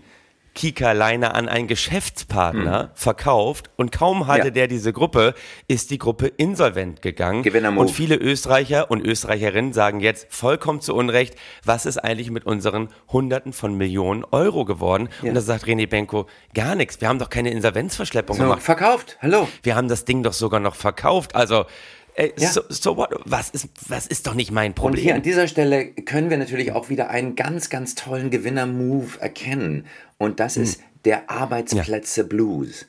Kika 0.54 0.92
Leiner 0.92 1.34
an 1.34 1.48
einen 1.48 1.66
Geschäftspartner 1.66 2.90
verkauft 2.94 3.70
und 3.76 3.92
kaum 3.92 4.26
hatte. 4.26 4.44
Ja. 4.46 4.50
der 4.50 4.68
diese 4.68 4.92
Gruppe, 4.92 5.34
ist 5.68 5.90
die 5.90 5.98
Gruppe 5.98 6.26
insolvent 6.28 7.02
gegangen. 7.02 7.44
Und 7.76 7.90
viele 7.90 8.16
Österreicher 8.16 8.90
und 8.90 9.04
Österreicherinnen 9.04 9.72
sagen 9.72 10.00
jetzt 10.00 10.26
vollkommen 10.30 10.80
zu 10.80 10.94
Unrecht, 10.94 11.34
was 11.64 11.86
ist 11.86 11.98
eigentlich 11.98 12.30
mit 12.30 12.46
unseren 12.46 12.88
Hunderten 13.12 13.52
von 13.52 13.76
Millionen 13.76 14.24
Euro 14.30 14.64
geworden? 14.64 15.08
Ja. 15.22 15.28
Und 15.30 15.34
da 15.34 15.40
sagt 15.40 15.64
René 15.66 15.88
Benko, 15.88 16.26
gar 16.54 16.74
nichts. 16.74 17.00
Wir 17.00 17.08
haben 17.08 17.18
doch 17.18 17.30
keine 17.30 17.50
Insolvenzverschleppung 17.50 18.36
So, 18.36 18.42
gemacht. 18.44 18.62
verkauft. 18.62 19.18
Hallo. 19.20 19.48
Wir 19.62 19.74
haben 19.76 19.88
das 19.88 20.04
Ding 20.04 20.22
doch 20.22 20.32
sogar 20.32 20.60
noch 20.60 20.74
verkauft. 20.76 21.34
Also, 21.34 21.64
äh, 22.14 22.31
Ja. 22.38 22.50
so, 22.50 22.62
so 22.68 22.96
what? 22.96 23.11
Was 23.24 23.50
ist, 23.50 23.68
was 23.88 24.07
ist 24.07 24.27
doch 24.27 24.35
nicht 24.35 24.50
mein 24.50 24.72
Und 24.72 24.96
hier 24.96 25.14
an 25.14 25.20
Problem? 25.20 25.22
dieser 25.22 25.48
Stelle 25.48 25.87
können 25.87 26.31
wir 26.31 26.37
natürlich 26.37 26.72
auch 26.72 26.88
wieder 26.88 27.11
einen 27.11 27.35
ganz, 27.37 27.70
ganz 27.70 27.94
tollen 27.94 28.31
Gewinner-Move 28.31 29.20
erkennen. 29.20 29.87
Und 30.18 30.40
das 30.40 30.57
ist 30.57 30.81
der 31.05 31.31
Arbeitsplätze 31.31 32.24
Blues, 32.24 32.87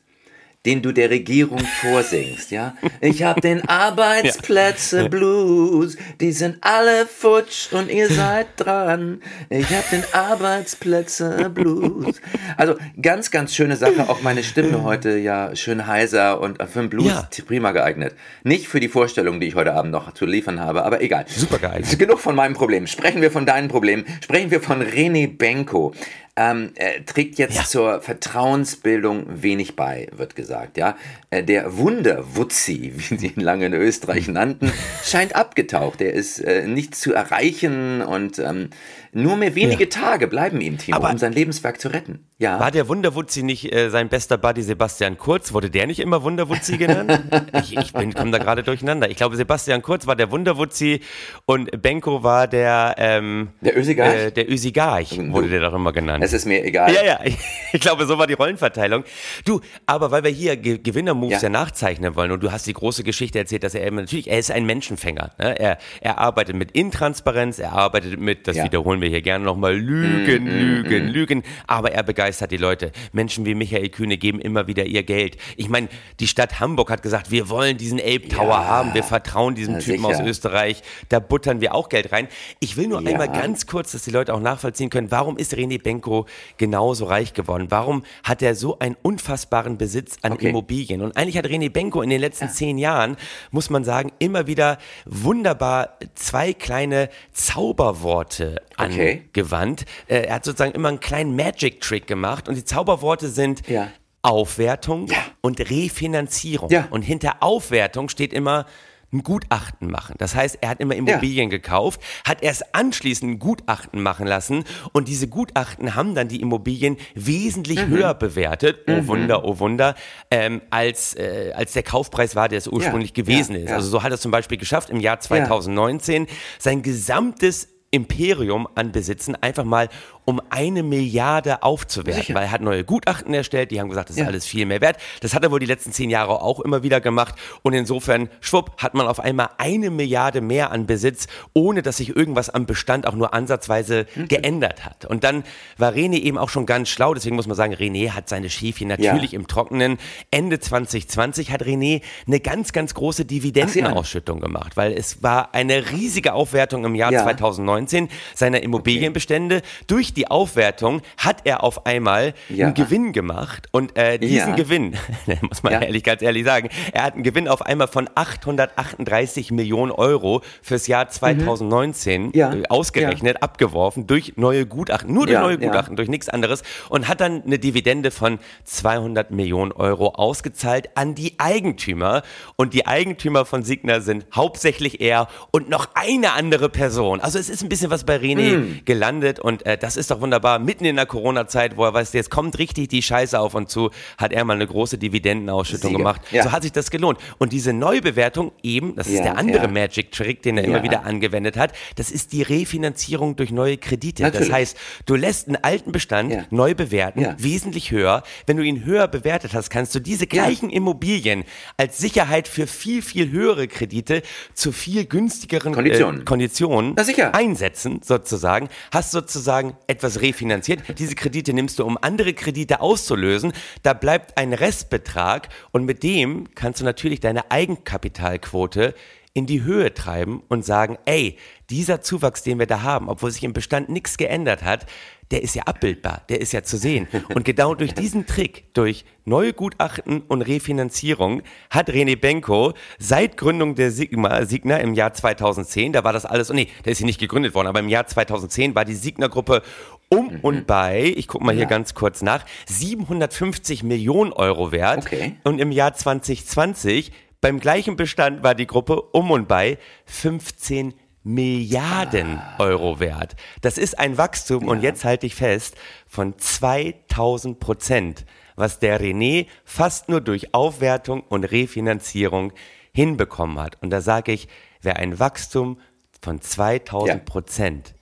den 0.66 0.82
du 0.82 0.92
der 0.92 1.10
Regierung 1.10 1.60
vorsingst, 1.60 2.52
ja? 2.52 2.76
Ich 3.02 3.24
hab 3.24 3.42
den 3.42 3.62
Arbeitsplätze 3.70 5.10
Blues, 5.10 5.98
die 6.20 6.32
sind 6.32 6.58
alle 6.62 7.06
futsch 7.06 7.72
und 7.74 7.90
ihr 7.92 8.10
seid 8.12 8.48
dran. 8.58 9.22
Ich 9.50 9.70
hab 9.70 9.90
den 9.90 10.04
Arbeitsplätze 10.14 11.50
Blues. 11.54 12.22
Also 12.58 12.76
ganz, 13.02 13.32
ganz 13.32 13.54
schöne 13.54 13.76
Sache. 13.76 14.10
Auch 14.10 14.22
meine 14.22 14.44
Stimme 14.44 14.84
heute 14.84 15.18
ja 15.18 15.56
schön 15.56 15.86
heiser 15.88 16.40
und 16.42 16.62
für 16.64 16.80
den 16.80 16.90
Blues 16.90 17.08
Ja. 17.08 17.28
prima 17.46 17.72
geeignet. 17.72 18.16
Nicht 18.44 18.68
für 18.68 18.80
die 18.80 18.88
Vorstellung, 18.90 19.40
die 19.40 19.48
ich 19.48 19.56
heute 19.56 19.74
Abend 19.74 19.92
noch 19.92 20.14
zu 20.14 20.26
liefern 20.26 20.60
habe, 20.60 20.84
aber 20.86 21.02
egal. 21.02 21.26
Super 21.28 21.60
geeignet. 21.60 21.98
Genug 22.00 22.20
von 22.20 22.36
meinem 22.36 22.54
Problem. 22.54 22.88
Sprechen 22.88 23.22
wir 23.22 23.32
von 23.32 23.46
deinen 23.46 23.68
Problemen. 23.68 24.06
Sprechen 24.24 24.52
wir 24.52 24.62
von 24.62 24.82
René 24.82 25.28
Benko. 25.38 25.94
Ähm, 26.38 26.72
er 26.76 27.06
trägt 27.06 27.38
jetzt 27.38 27.56
Ja. 27.56 27.64
zur 27.64 28.02
Vertrauensbildung 28.02 29.26
wenig 29.42 29.76
bei, 29.76 30.08
wird 30.16 30.36
gesagt. 30.36 30.78
Ja, 30.78 30.96
Äh, 31.32 31.44
der 31.44 31.78
Wunderwutzi, 31.78 32.94
wie 32.96 33.18
sie 33.18 33.28
ihn 33.28 33.42
lange 33.42 33.66
in 33.66 33.74
Österreich 33.74 34.28
nannten, 34.28 34.72
scheint 35.04 35.36
abgetaucht. 35.36 36.00
Er 36.02 36.14
ist 36.14 36.40
äh, 36.40 36.68
nicht 36.68 36.94
zu 36.96 37.14
erreichen 37.14 38.02
und 38.02 38.38
ähm, 38.40 38.70
nur 39.12 39.38
mehr 39.38 39.56
wenige 39.56 39.88
Tage 39.90 40.28
bleiben 40.28 40.60
ihm, 40.62 40.78
Timo, 40.78 40.98
Aber- 40.98 41.10
um 41.10 41.18
sein 41.18 41.32
Lebenswerk 41.34 41.80
zu 41.80 41.88
retten. 41.88 42.26
Ja. 42.38 42.60
War 42.60 42.70
der 42.70 42.90
Wunderwutzi 42.90 43.44
nicht 43.44 43.74
äh, 43.74 43.90
sein 43.90 44.10
bester 44.10 44.38
Buddy 44.38 44.62
Sebastian 44.62 45.18
Kurz? 45.18 45.54
Wurde 45.54 45.70
der 45.70 45.88
nicht 45.88 46.02
immer 46.02 46.22
Wunderwutzi 46.22 46.78
genannt? 46.78 47.22
ich 47.54 47.78
ich 47.78 47.94
bin 47.94 48.14
komme 48.14 48.32
da 48.32 48.40
gerade 48.40 48.62
durcheinander. 48.62 49.10
Ich 49.10 49.16
glaube, 49.16 49.38
Sebastian 49.38 49.82
Kurz 49.82 50.06
war 50.06 50.18
der 50.18 50.32
Wunderwutzi 50.32 51.00
und 51.46 51.82
Benko 51.82 52.24
war 52.24 52.48
der 52.50 52.96
ähm, 52.98 53.50
Der 53.62 53.78
Ösigarch? 53.78 54.14
Äh, 54.16 54.32
der 54.32 54.52
Ösigarch 54.52 55.18
wurde 55.32 55.48
der 55.48 55.62
doch 55.62 55.74
immer 55.74 55.94
genannt. 55.94 56.25
Es 56.26 56.34
ist 56.34 56.46
mir 56.46 56.64
egal. 56.66 56.94
Ja, 56.94 57.04
ja, 57.04 57.20
ich 57.74 57.80
glaube, 57.80 58.06
so 58.06 58.18
war 58.18 58.28
die 58.28 58.34
Rollenverteilung. 58.34 59.04
Du, 59.46 59.62
aber 59.86 60.12
weil 60.12 60.24
wir 60.24 60.32
hier 60.32 60.58
Ge 60.58 60.78
Gewinnermoves 60.80 61.42
Ja. 61.42 61.44
ja. 61.44 61.50
nachzeichnen 61.50 62.16
wollen 62.16 62.32
und 62.32 62.42
du 62.44 62.52
hast 62.52 62.68
die 62.68 62.74
große 62.74 63.04
Geschichte 63.04 63.40
erzählt, 63.40 63.64
dass 63.64 63.76
er 63.76 63.86
eben, 63.86 63.96
natürlich, 63.98 64.30
er 64.30 64.40
ist 64.40 64.52
ein 64.52 64.66
Menschenfänger. 64.66 65.32
Ne? 65.38 65.60
Er, 65.60 65.78
er 66.02 66.18
arbeitet 66.18 66.56
mit 66.56 66.72
Intransparenz, 66.72 67.60
er 67.60 67.74
arbeitet 67.74 68.20
mit, 68.20 68.48
das 68.48 68.58
Ja. 68.58 68.64
wiederholen 68.64 69.02
wir 69.02 69.10
hier 69.10 69.22
gerne 69.22 69.46
nochmal 69.46 69.76
lügen, 69.76 70.46
Mm, 70.46 70.48
lügen, 70.48 71.08
lügen. 71.10 71.44
Aber 71.68 71.92
er 71.92 72.04
begeistert 72.04 72.52
die 72.52 72.58
Leute. 72.58 72.92
Menschen 73.12 73.46
wie 73.46 73.54
Michael 73.56 73.90
Kühne 73.90 74.18
geben 74.18 74.40
immer 74.42 74.68
wieder 74.68 74.86
ihr 74.86 75.04
Geld. 75.04 75.38
Ich 75.58 75.70
meine, 75.70 75.88
die 76.20 76.28
Stadt 76.28 76.60
Hamburg 76.60 76.90
hat 76.90 77.02
gesagt, 77.04 77.32
wir 77.32 77.50
wollen 77.50 77.78
diesen 77.78 78.00
Ape 78.00 78.28
Tower 78.28 78.50
Ja. 78.50 78.66
haben. 78.66 78.94
Wir 78.94 79.04
vertrauen 79.04 79.56
diesem 79.56 79.80
Typen 79.80 80.06
sicher. 80.06 80.22
aus 80.22 80.28
Österreich. 80.28 80.82
Da 81.10 81.20
buttern 81.20 81.62
wir 81.62 81.76
auch 81.76 81.90
Geld 81.90 82.12
rein. 82.12 82.28
Ich 82.60 82.78
will 82.78 82.88
nur 82.88 83.00
einmal 83.00 83.28
ganz 83.32 83.68
kurz, 83.68 83.92
dass 83.92 84.04
die 84.04 84.12
Leute 84.12 84.34
auch 84.34 84.40
nachvollziehen 84.40 84.90
können, 84.90 85.12
warum 85.12 85.38
ist 85.38 85.54
René 85.54 85.82
Benko 85.82 86.15
genauso 86.58 87.06
reich 87.06 87.34
geworden? 87.34 87.68
Warum 87.70 88.04
hat 88.24 88.42
er 88.42 88.56
so 88.56 88.80
einen 88.80 88.96
unfassbaren 89.02 89.78
Besitz 89.78 90.18
an 90.22 90.32
Okay. 90.34 90.50
Immobilien? 90.50 91.02
Und 91.02 91.18
eigentlich 91.18 91.38
hat 91.38 91.46
René 91.46 91.70
Benko 91.70 92.02
in 92.02 92.10
den 92.10 92.22
letzten 92.22 92.50
zehn 92.50 92.78
Jahren, 92.78 93.18
muss 93.52 93.70
man 93.70 93.84
sagen, 93.84 94.12
immer 94.20 94.48
wieder 94.48 94.78
wunderbar 95.06 95.98
zwei 96.16 96.54
kleine 96.54 97.10
Zauberworte 97.34 98.62
Okay. 98.78 99.24
angewandt. 99.34 99.86
Äh, 100.08 100.26
Er 100.28 100.36
hat 100.36 100.46
sozusagen 100.46 100.74
immer 100.74 100.90
einen 100.90 101.00
kleinen 101.00 101.36
Magic-Trick 101.36 102.08
gemacht 102.08 102.48
und 102.48 102.56
die 102.56 102.64
Zauberworte 102.66 103.28
sind 103.30 103.68
Ja. 103.68 103.90
Aufwertung 104.22 105.08
Ja. 105.08 105.18
und 105.42 105.60
Refinanzierung. 105.60 106.70
Ja. 106.70 106.88
Und 106.90 107.02
hinter 107.04 107.38
Aufwertung 107.42 108.10
steht 108.10 108.34
immer 108.34 108.66
ein 109.14 109.24
Gutachten 109.24 109.90
machen. 109.90 110.16
Das 110.18 110.36
heißt, 110.36 110.58
er 110.62 110.70
hat 110.70 110.80
immer 110.80 110.96
Immobilien 110.96 111.50
gekauft, 111.50 112.02
hat 112.28 112.42
erst 112.44 112.76
anschließend 112.76 113.34
ein 113.34 113.40
Gutachten 113.40 114.02
machen 114.02 114.28
lassen 114.28 114.64
und 114.94 115.08
diese 115.08 115.28
Gutachten 115.28 115.96
haben 115.96 116.16
dann 116.16 116.28
die 116.28 116.42
Immobilien 116.42 116.98
wesentlich 117.14 117.86
Mhm. 117.86 117.90
höher 117.92 118.14
bewertet, 118.14 118.80
oh 118.88 119.08
Wunder, 119.08 119.46
oh 119.46 119.60
Wunder, 119.60 119.96
ähm, 120.32 120.62
als, 120.70 121.16
äh, 121.16 121.52
als 121.56 121.74
der 121.74 121.84
Kaufpreis 121.84 122.36
war, 122.36 122.50
der 122.50 122.58
es 122.58 122.68
ursprünglich 122.68 123.12
Ja, 123.16 123.24
gewesen 123.24 123.56
ja, 123.56 123.62
ist. 123.62 123.70
ja. 123.70 123.76
Also 123.76 123.90
so 123.90 124.04
hat 124.04 124.12
er 124.12 124.16
es 124.16 124.22
zum 124.22 124.32
Beispiel 124.32 124.58
geschafft, 124.58 124.90
im 124.90 125.00
Jahr 125.00 125.20
2019 125.20 126.28
sein 126.60 126.82
gesamtes 126.82 127.70
Imperium 127.92 128.68
an 128.76 128.92
Besitzen 128.92 129.36
einfach 129.36 129.64
mal 129.64 129.88
um 130.26 130.42
eine 130.50 130.82
Milliarde 130.84 131.62
aufzuwerten, 131.64 132.22
Sicher. 132.22 132.34
weil 132.36 132.44
er 132.44 132.52
hat 132.52 132.62
neue 132.62 132.84
Gutachten 132.84 133.34
erstellt, 133.34 133.72
die 133.72 133.80
haben 133.80 133.90
gesagt, 133.90 134.10
das 134.10 134.16
ist 134.16 134.22
Ja. 134.22 134.28
alles 134.28 134.46
viel 134.46 134.66
mehr 134.66 134.82
wert. 134.82 134.98
Das 135.22 135.34
hat 135.34 135.44
er 135.44 135.52
wohl 135.52 135.60
die 135.60 135.66
letzten 135.68 135.92
zehn 135.92 136.10
Jahre 136.10 136.42
auch 136.42 136.60
immer 136.60 136.82
wieder 136.84 137.00
gemacht 137.00 137.36
und 137.62 137.74
insofern, 137.74 138.30
schwupp, 138.42 138.72
hat 138.82 138.94
man 138.96 139.08
auf 139.08 139.20
einmal 139.20 139.50
eine 139.58 139.90
Milliarde 139.92 140.42
mehr 140.42 140.72
an 140.72 140.88
Besitz, 140.88 141.28
ohne 141.54 141.82
dass 141.84 141.98
sich 141.98 142.16
irgendwas 142.16 142.50
am 142.50 142.66
Bestand 142.66 143.06
auch 143.08 143.14
nur 143.14 143.34
ansatzweise 143.34 144.08
Mhm. 144.16 144.28
geändert 144.28 144.84
hat. 144.84 145.06
Und 145.06 145.24
dann 145.24 145.44
war 145.78 145.94
René 145.94 146.20
eben 146.20 146.38
auch 146.38 146.50
schon 146.50 146.66
ganz 146.66 146.90
schlau, 146.90 147.14
deswegen 147.14 147.36
muss 147.36 147.48
man 147.48 147.56
sagen, 147.56 147.74
René 147.76 148.10
hat 148.12 148.28
seine 148.28 148.50
Schäfchen 148.50 148.88
natürlich 148.88 149.32
Ja. 149.34 149.40
im 149.40 149.48
Trockenen. 149.48 149.98
Ende 150.32 150.60
2020 150.60 151.52
hat 151.52 151.62
René 151.64 152.02
eine 152.26 152.40
ganz, 152.40 152.74
ganz 152.74 152.94
große 152.96 153.26
Dividendenausschüttung 153.26 154.40
gemacht, 154.40 154.76
weil 154.78 154.94
es 154.94 155.22
war 155.24 155.54
eine 155.54 155.92
riesige 155.92 156.34
Aufwertung 156.34 156.84
im 156.86 156.96
Jahr 156.96 157.12
Ja. 157.12 157.24
2019 157.24 158.10
seiner 158.34 158.64
Immobilienbestände. 158.64 159.62
Durch 159.88 160.14
die 160.16 160.30
Aufwertung 160.30 161.02
hat 161.18 161.38
er 161.46 161.64
auf 161.64 161.86
einmal 161.86 162.34
Ja. 162.50 162.66
einen 162.68 162.74
Gewinn 162.76 163.12
gemacht 163.14 163.68
und 163.72 163.98
äh, 163.98 164.18
diesen 164.20 164.50
Ja. 164.50 164.56
Gewinn, 164.56 164.96
muss 165.42 165.64
man 165.64 165.74
Ja. 165.74 165.82
ehrlich, 165.82 166.04
ganz 166.04 166.22
ehrlich 166.22 166.46
sagen, 166.46 166.70
er 166.94 167.04
hat 167.04 167.14
einen 167.16 167.24
Gewinn 167.24 167.48
auf 167.48 167.62
einmal 167.62 167.88
von 167.88 168.10
838 168.16 169.52
Millionen 169.52 169.92
Euro 169.92 170.42
fürs 170.62 170.88
Jahr 170.88 171.08
2019 171.10 172.26
Mhm. 172.26 172.32
Äh, 172.36 172.64
ausgerechnet, 172.70 173.42
abgeworfen 173.42 174.08
durch 174.08 174.34
neue 174.36 174.66
Gutachten, 174.66 175.14
nur 175.14 175.26
durch 175.28 175.40
neue. 175.40 175.58
Gutachten, 175.58 175.96
durch 175.96 176.10
nichts 176.10 176.30
anderes 176.30 176.64
und 176.90 177.08
hat 177.08 177.22
dann 177.22 177.44
eine 177.46 177.60
Dividende 177.60 178.12
von 178.12 178.40
200 178.64 179.32
Millionen 179.32 179.72
Euro 179.72 180.10
ausgezahlt 180.16 180.90
an 180.96 181.16
die 181.16 181.36
Eigentümer 181.40 182.24
und 182.56 182.74
die 182.74 182.86
Eigentümer 182.88 183.46
von 183.46 183.64
Signa 183.64 184.00
sind 184.02 184.26
hauptsächlich 184.34 185.02
er 185.02 185.28
und 185.52 185.70
noch 185.70 185.90
eine 185.94 186.34
andere 186.34 186.70
Person. 186.70 187.20
Also 187.22 187.40
es 187.40 187.50
ist 187.50 187.64
ein 187.64 187.70
bisschen 187.70 187.90
was 187.92 188.04
bei 188.04 188.18
René 188.18 188.36
Hm. 188.56 188.82
gelandet 188.86 189.40
und 189.40 189.66
äh, 189.66 189.78
das 189.78 189.98
ist 189.98 190.05
doch 190.12 190.22
wunderbar. 190.22 190.60
Mitten 190.60 190.86
in 190.86 190.96
der 190.96 191.06
Corona-Zeit, 191.06 191.78
wo 191.78 191.86
er 191.86 191.94
weiß, 191.94 192.14
jetzt 192.14 192.30
kommt 192.30 192.58
richtig 192.58 192.90
die 192.90 193.02
Scheiße 193.02 193.40
auf 193.40 193.54
und 193.56 193.70
zu, 193.70 193.92
hat 194.18 194.34
er 194.34 194.44
mal 194.46 194.54
eine 194.54 194.68
große 194.68 194.98
Dividendenausschüttung 194.98 195.90
Sieger. 195.92 195.98
gemacht. 195.98 196.22
Ja. 196.32 196.44
So 196.44 196.52
hat 196.52 196.64
sich 196.64 196.72
das 196.72 196.92
gelohnt. 196.92 197.20
Und 197.38 197.54
diese 197.54 197.74
Neubewertung 197.74 198.52
eben, 198.64 198.96
das 198.96 199.08
ist 199.08 199.18
Ja, 199.18 199.24
der 199.24 199.38
andere 199.38 199.64
ja. 199.64 199.68
Magic 199.68 200.12
Trick, 200.12 200.42
den 200.42 200.58
er 200.58 200.64
immer 200.64 200.84
wieder 200.84 201.04
angewendet 201.06 201.58
hat, 201.58 201.74
das 201.96 202.12
ist 202.12 202.34
die 202.34 202.42
Refinanzierung 202.42 203.36
durch 203.36 203.52
neue 203.52 203.78
Kredite. 203.78 204.24
Natürlich. 204.24 204.48
Das 204.48 204.56
heißt, 204.56 204.78
du 205.06 205.16
lässt 205.16 205.48
einen 205.48 205.58
alten 205.58 205.92
Bestand 205.92 206.52
neu 206.52 206.76
bewerten, 206.76 207.36
wesentlich 207.38 207.92
höher. 207.92 208.24
Wenn 208.46 208.58
du 208.58 208.64
ihn 208.64 208.86
höher 208.86 209.08
bewertet 209.08 209.54
hast, 209.54 209.70
kannst 209.70 209.94
du 209.96 210.00
diese 210.00 210.28
gleichen 210.28 210.70
Immobilien 210.70 211.44
als 211.78 211.98
Sicherheit 211.98 212.48
für 212.48 212.68
viel, 212.68 213.02
viel 213.02 213.32
höhere 213.32 213.68
Kredite 213.68 214.22
zu 214.54 214.72
viel 214.72 215.06
günstigeren 215.06 215.74
Konditionen. 215.74 216.22
Äh, 216.22 216.26
Konditionen 216.26 216.96
einsetzen, 217.34 218.02
sozusagen. 218.04 218.70
Hast 218.92 219.12
sozusagen 219.12 219.76
etwas 219.96 220.22
refinanziert. 220.22 221.00
Diese 221.00 221.16
Kredite 221.16 221.54
nimmst 221.54 221.80
du, 221.80 221.86
um 221.86 221.98
andere 222.00 222.34
Kredite 222.34 222.82
auszulösen. 222.82 223.54
Da 223.84 223.94
bleibt 223.94 224.38
ein 224.38 224.54
Restbetrag 224.54 225.50
und 225.72 225.86
mit 225.86 226.04
dem 226.04 226.54
kannst 226.54 226.82
du 226.82 226.86
natürlich 226.86 227.22
deine 227.22 227.50
Eigenkapitalquote 227.50 228.94
in 229.34 229.46
die 229.46 229.64
Höhe 229.64 229.94
treiben 229.94 230.42
und 230.48 230.64
sagen, 230.64 230.98
ey, 231.04 231.38
dieser 231.70 232.02
Zuwachs, 232.02 232.42
den 232.42 232.58
wir 232.58 232.68
da 232.68 232.84
haben, 232.84 233.10
obwohl 233.10 233.32
sich 233.32 233.44
im 233.44 233.52
Bestand 233.52 233.90
nichts 233.90 234.16
geändert 234.16 234.64
hat, 234.64 234.86
der 235.32 235.42
ist 235.42 235.56
ja 235.56 235.64
abbildbar, 235.64 236.22
der 236.30 236.40
ist 236.40 236.52
ja 236.52 236.64
zu 236.64 236.78
sehen. 236.78 237.08
Und 237.34 237.46
genau 237.46 237.74
durch 237.74 237.94
diesen 237.94 238.26
Trick, 238.28 238.74
durch 238.74 239.06
neue 239.26 239.54
Gutachten 239.54 240.22
und 240.22 240.42
Refinanzierung, 240.44 241.42
hat 241.70 241.90
René 241.90 242.16
Benko 242.16 242.74
seit 243.00 243.36
Gründung 243.38 243.76
der 243.76 243.92
Sigma, 243.92 244.46
Signa 244.46 244.78
im 244.78 244.94
Jahr 244.94 245.14
2010, 245.14 245.94
da 245.94 246.04
war 246.04 246.14
das 246.14 246.26
alles, 246.26 246.52
oh 246.52 246.54
nee, 246.54 246.68
der 246.86 246.92
ist 246.92 247.00
hier 247.00 247.08
nicht 247.08 247.20
gegründet 247.20 247.56
worden, 247.56 247.68
aber 247.68 247.80
im 247.80 247.90
Jahr 247.90 248.06
2010 248.06 248.76
war 248.76 248.86
die 248.86 248.94
Signa-Gruppe 248.94 249.64
um 250.10 250.40
und 250.42 250.68
bei, 250.68 251.14
ich 251.16 251.28
gucke 251.28 251.44
mal 251.44 251.54
hier 251.54 251.64
Ja. 251.64 251.70
ganz 251.70 251.96
kurz 251.96 252.22
nach, 252.22 252.46
750 252.68 253.82
Millionen 253.84 254.32
Euro 254.32 254.72
wert. 254.72 255.00
Okay. 255.06 255.38
Und 255.44 255.60
im 255.60 255.72
Jahr 255.72 255.94
2020, 255.96 257.12
beim 257.42 257.60
gleichen 257.60 257.96
Bestand, 257.96 258.44
war 258.44 258.54
die 258.54 258.68
Gruppe 258.68 259.02
um 259.02 259.32
und 259.32 259.48
bei 259.48 259.80
15 260.06 260.94
Milliarden 261.26 262.40
Euro 262.60 263.00
wert. 263.00 263.36
Das 263.62 263.78
ist 263.80 263.98
ein 264.00 264.18
Wachstum, 264.18 264.68
und 264.68 264.82
jetzt 264.84 265.04
halte 265.04 265.26
ich 265.26 265.34
fest, 265.36 265.76
von 266.08 266.38
2000 266.38 267.60
Prozent, 267.60 268.26
was 268.56 268.80
der 268.80 269.02
René 269.02 269.48
fast 269.66 270.08
nur 270.08 270.22
durch 270.22 270.54
Aufwertung 270.54 271.22
und 271.28 271.44
Refinanzierung 271.44 272.54
hinbekommen 272.94 273.60
hat. 273.60 273.82
Und 273.82 273.90
da 273.90 274.02
sage 274.02 274.32
ich, 274.32 274.48
wer 274.82 274.98
ein 274.98 275.20
Wachstum 275.20 275.80
von 276.22 276.42
2000 276.42 277.08
Ja. 277.10 277.16
Prozent 277.26 277.96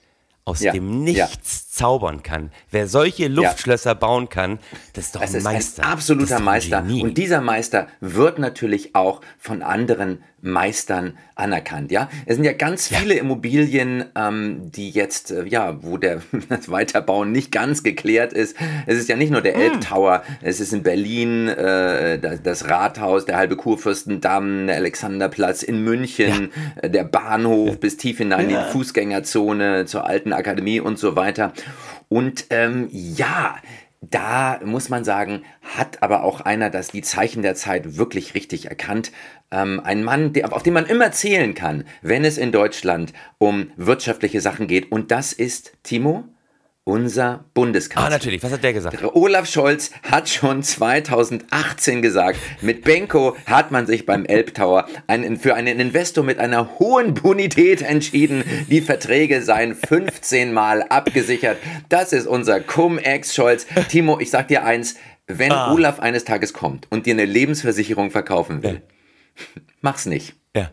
aus 0.46 0.60
Ja, 0.60 0.74
dem 0.74 0.90
ja. 0.90 1.12
Nichts 1.14 1.72
zaubern 1.72 2.22
kann, 2.24 2.52
wer 2.70 2.88
solche 2.88 3.30
Luftschlösser 3.30 3.96
bauen 3.96 4.28
kann, 4.28 4.60
das 4.92 5.06
ist 5.06 5.16
doch 5.16 5.22
Es 5.22 5.30
ein 5.32 5.38
ist 5.38 5.44
Meister. 5.46 5.84
ein 5.84 5.90
absoluter 5.94 6.30
Das 6.32 6.40
ein 6.40 6.44
Meister. 6.44 6.80
Und 6.84 7.18
dieser 7.18 7.40
Meister 7.40 7.88
wird 8.02 8.38
natürlich 8.40 8.94
auch 8.96 9.22
von 9.40 9.62
anderen 9.64 10.22
Meistern 10.44 11.18
anerkannt. 11.36 11.92
Ja, 11.92 12.10
es 12.26 12.36
sind 12.36 12.44
ja 12.44 12.52
ganz 12.52 12.90
viele 12.90 13.14
Immobilien, 13.14 14.06
ähm, 14.16 14.72
die 14.72 14.90
jetzt, 14.90 15.32
äh, 15.32 15.46
ja, 15.46 15.82
wo 15.82 15.98
der 15.98 16.22
das 16.50 16.70
Weiterbauen 16.70 17.32
nicht 17.32 17.52
ganz 17.52 17.82
geklärt 17.82 18.34
ist. 18.34 18.58
Es 18.86 18.98
ist 18.98 19.08
ja 19.08 19.16
nicht 19.16 19.32
nur 19.32 19.42
der 19.42 19.56
Hm. 19.56 19.62
Elbtower, 19.62 20.24
es 20.42 20.60
ist 20.60 20.74
in 20.74 20.84
Berlin 20.84 21.48
äh, 21.48 22.20
das, 22.20 22.44
das 22.44 22.70
Rathaus, 22.70 23.26
der 23.26 23.38
halbe 23.38 23.56
Kurfürstendamm, 23.56 24.68
der 24.68 24.76
Alexanderplatz 24.76 25.64
in 25.64 25.84
München, 25.84 26.52
äh, 26.82 26.90
der 26.90 27.06
Bahnhof 27.06 27.80
bis 27.80 27.96
tief 27.96 28.18
hinein 28.18 28.50
in 28.50 28.50
die 28.50 28.72
Fußgängerzone 28.72 29.86
zur 29.86 30.06
alten 30.06 30.34
Akademie 30.34 30.82
und 30.82 31.00
so 31.00 31.16
weiter. 31.16 31.54
Und 32.10 32.48
ähm, 32.50 32.90
ja, 32.92 33.56
da 34.02 34.60
muss 34.66 34.90
man 34.90 35.06
sagen, 35.06 35.44
hat 35.78 36.02
aber 36.02 36.24
auch 36.24 36.42
einer 36.42 36.70
das 36.70 36.90
die 36.90 37.02
Zeichen 37.02 37.42
der 37.42 37.56
Zeit 37.56 37.98
wirklich 37.98 38.36
richtig 38.36 38.68
erkannt. 38.68 39.12
Ähm, 39.52 39.82
ein 39.84 40.04
Mann, 40.04 40.34
der, 40.34 40.54
auf 40.54 40.64
den 40.64 40.74
man 40.74 40.86
immer 40.86 41.12
zählen 41.12 41.54
kann, 41.54 41.86
wenn 42.02 42.26
es 42.26 42.38
in 42.38 42.52
Deutschland 42.52 43.14
um 43.38 43.72
wirtschaftliche 43.76 44.42
Sachen 44.42 44.68
geht. 44.68 44.92
Und 44.92 45.12
das 45.12 45.34
ist, 45.34 45.74
Timo, 45.84 46.26
unser 46.86 47.46
Bundeskanzler. 47.54 48.08
Ah, 48.08 48.10
natürlich. 48.10 48.44
Was 48.44 48.52
hat 48.52 48.64
der 48.64 48.74
gesagt? 48.74 48.98
Olaf 49.16 49.48
Scholz 49.48 49.92
hat 50.04 50.28
schon 50.28 50.64
2018 50.64 52.02
gesagt, 52.02 52.38
mit 52.62 52.84
Benko 52.84 53.38
hat 53.46 53.72
man 53.72 53.88
sich 53.88 54.06
beim 54.06 54.26
Elbtower 54.26 54.88
einen, 55.08 55.38
für 55.38 55.56
einen 55.56 55.80
Investor 55.80 56.26
mit 56.26 56.40
einer 56.40 56.80
hohen 56.80 57.14
Bonität 57.14 57.82
entschieden. 57.82 58.44
Die 58.70 58.82
Verträge 58.82 59.42
seien 59.42 59.76
15 59.76 60.52
Mal 60.52 60.84
abgesichert. 60.84 61.58
Das 61.88 62.12
ist 62.12 62.28
unser 62.28 62.60
Cum-Ex 62.60 63.34
Scholz. 63.34 63.66
Timo, 63.88 64.20
ich 64.20 64.30
sag 64.30 64.50
dir 64.50 64.66
eins, 64.66 64.96
wenn 65.28 65.52
Ah. 65.52 65.72
Olaf 65.74 66.00
eines 66.00 66.26
Tages 66.26 66.54
kommt 66.54 66.88
und 66.90 67.06
dir 67.06 67.14
eine 67.14 67.26
Lebensversicherung 67.26 68.12
verkaufen 68.12 68.64
will, 68.64 68.82
mach's 69.82 70.06
nicht. 70.06 70.36
Ja. 70.56 70.72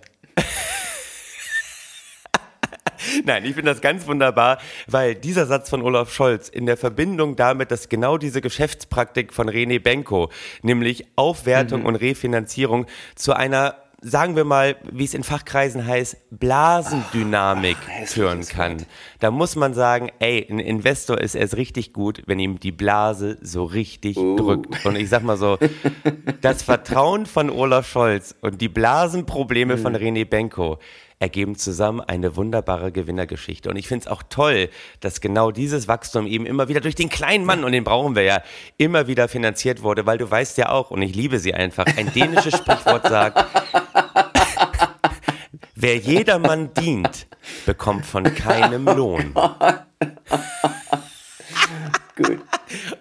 Nein, 3.25 3.45
ich 3.45 3.55
finde 3.55 3.73
das 3.73 3.81
ganz 3.81 4.07
wunderbar, 4.07 4.59
weil 4.87 5.15
dieser 5.15 5.47
Satz 5.47 5.71
von 5.71 5.83
Olaf 5.83 6.13
Scholz 6.13 6.49
in 6.49 6.67
der 6.67 6.77
Verbindung 6.77 7.37
damit, 7.37 7.71
dass 7.71 7.89
genau 7.89 8.19
diese 8.19 8.41
Geschäftspraktik 8.41 9.33
von 9.33 9.49
René 9.49 9.81
Benko, 9.81 10.31
nämlich 10.63 11.07
Aufwertung 11.17 11.85
und 11.87 11.97
Refinanzierung 11.97 12.87
zu 13.15 13.33
einer 13.33 13.77
sagen 14.03 14.37
wir 14.37 14.45
mal, 14.45 14.77
wie 14.91 15.05
es 15.05 15.15
in 15.15 15.23
Fachkreisen 15.23 15.87
heißt, 15.87 16.17
Blasendynamik 16.31 17.77
Ach, 18.03 18.07
führen 18.07 18.45
kann. 18.47 18.85
Da 19.19 19.31
muss 19.31 19.57
man 19.57 19.75
sagen, 19.75 20.09
ey, 20.19 20.47
ein 20.51 20.59
Investor 20.59 21.21
ist 21.21 21.35
erst 21.35 21.57
richtig 21.57 21.93
gut, 21.93 22.23
wenn 22.27 22.39
ihm 22.39 22.59
die 22.59 22.73
Blase 22.73 23.39
so 23.43 23.65
richtig 23.65 24.17
Uh. 24.17 24.37
drückt. 24.37 24.85
Und 24.87 24.97
ich 24.97 25.09
sag 25.09 25.23
mal 25.23 25.37
so, 25.37 25.59
das 26.41 26.63
Vertrauen 26.63 27.27
von 27.27 27.51
Olaf 27.51 27.89
Scholz 27.89 28.35
und 28.41 28.61
die 28.61 28.69
Blasenprobleme 28.69 29.77
von 29.79 29.95
Hm. 29.95 30.03
René 30.03 30.25
Benko 30.25 30.79
ergeben 31.21 31.55
zusammen 31.55 32.01
eine 32.01 32.35
wunderbare 32.35 32.91
Gewinnergeschichte. 32.93 33.69
Und 33.69 33.77
ich 33.77 33.87
finde 33.87 34.07
es 34.07 34.11
auch 34.11 34.23
toll, 34.29 34.71
dass 35.01 35.21
genau 35.21 35.51
dieses 35.51 35.87
Wachstum 35.87 36.27
eben 36.27 36.47
immer 36.47 36.69
wieder 36.69 36.81
durch 36.81 36.95
den 36.95 37.11
kleinen 37.11 37.45
Mann, 37.45 37.63
und 37.63 37.73
den 37.73 37.85
brauchen 37.85 38.17
wir 38.17 38.23
ja, 38.23 38.43
immer 38.79 39.07
wieder 39.07 39.29
finanziert 39.29 39.83
wurde, 39.83 40.07
weil 40.07 40.17
du 40.17 40.29
weißt 40.29 40.57
ja 40.57 40.71
auch, 40.71 40.91
und 40.91 41.03
ich 41.03 41.15
liebe 41.15 41.39
sie 41.39 41.53
einfach, 41.53 41.85
ein 41.99 42.11
dänisches 42.13 42.57
Sprichwort 42.57 43.07
sagt, 43.07 43.45
wer 45.75 45.99
jedermann 45.99 46.73
dient, 46.73 47.27
bekommt 47.67 48.07
von 48.07 48.25
keinem 48.25 48.87
Lohn. 48.87 49.35
Gut. 52.17 52.41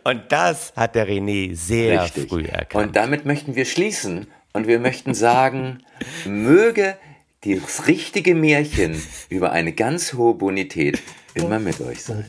Und 0.03 0.23
das 0.29 0.73
hat 0.75 0.95
der 0.95 1.08
René 1.08 1.55
sehr 1.55 2.03
Richtig. 2.03 2.29
früh 2.29 2.45
erkannt. 2.45 2.88
Und 2.88 2.95
damit 2.97 3.25
möchten 3.25 3.55
wir 3.55 3.63
schließen 3.63 4.27
und 4.51 4.67
wir 4.67 4.79
möchten 4.79 5.13
sagen, 5.13 5.84
möge 6.25 6.97
das 7.41 7.88
richtige 7.88 8.36
Märchen 8.36 9.02
über 9.30 9.52
eine 9.52 9.71
ganz 9.73 10.13
hohe 10.13 10.34
Bonität 10.34 11.02
immer 11.34 11.60
mit 11.60 11.80
euch 11.80 12.04
sein. 12.04 12.25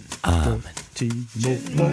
Timo, 0.94 1.90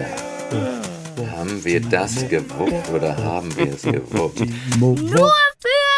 Haben 1.31 1.65
wir 1.65 1.81
das 1.81 2.27
gewuppt 2.29 2.89
oder 2.89 3.17
haben 3.17 3.55
wir 3.57 3.73
es 3.73 3.81
gewuppt? 3.81 4.41
Nur 4.79 4.95
für 4.97 5.97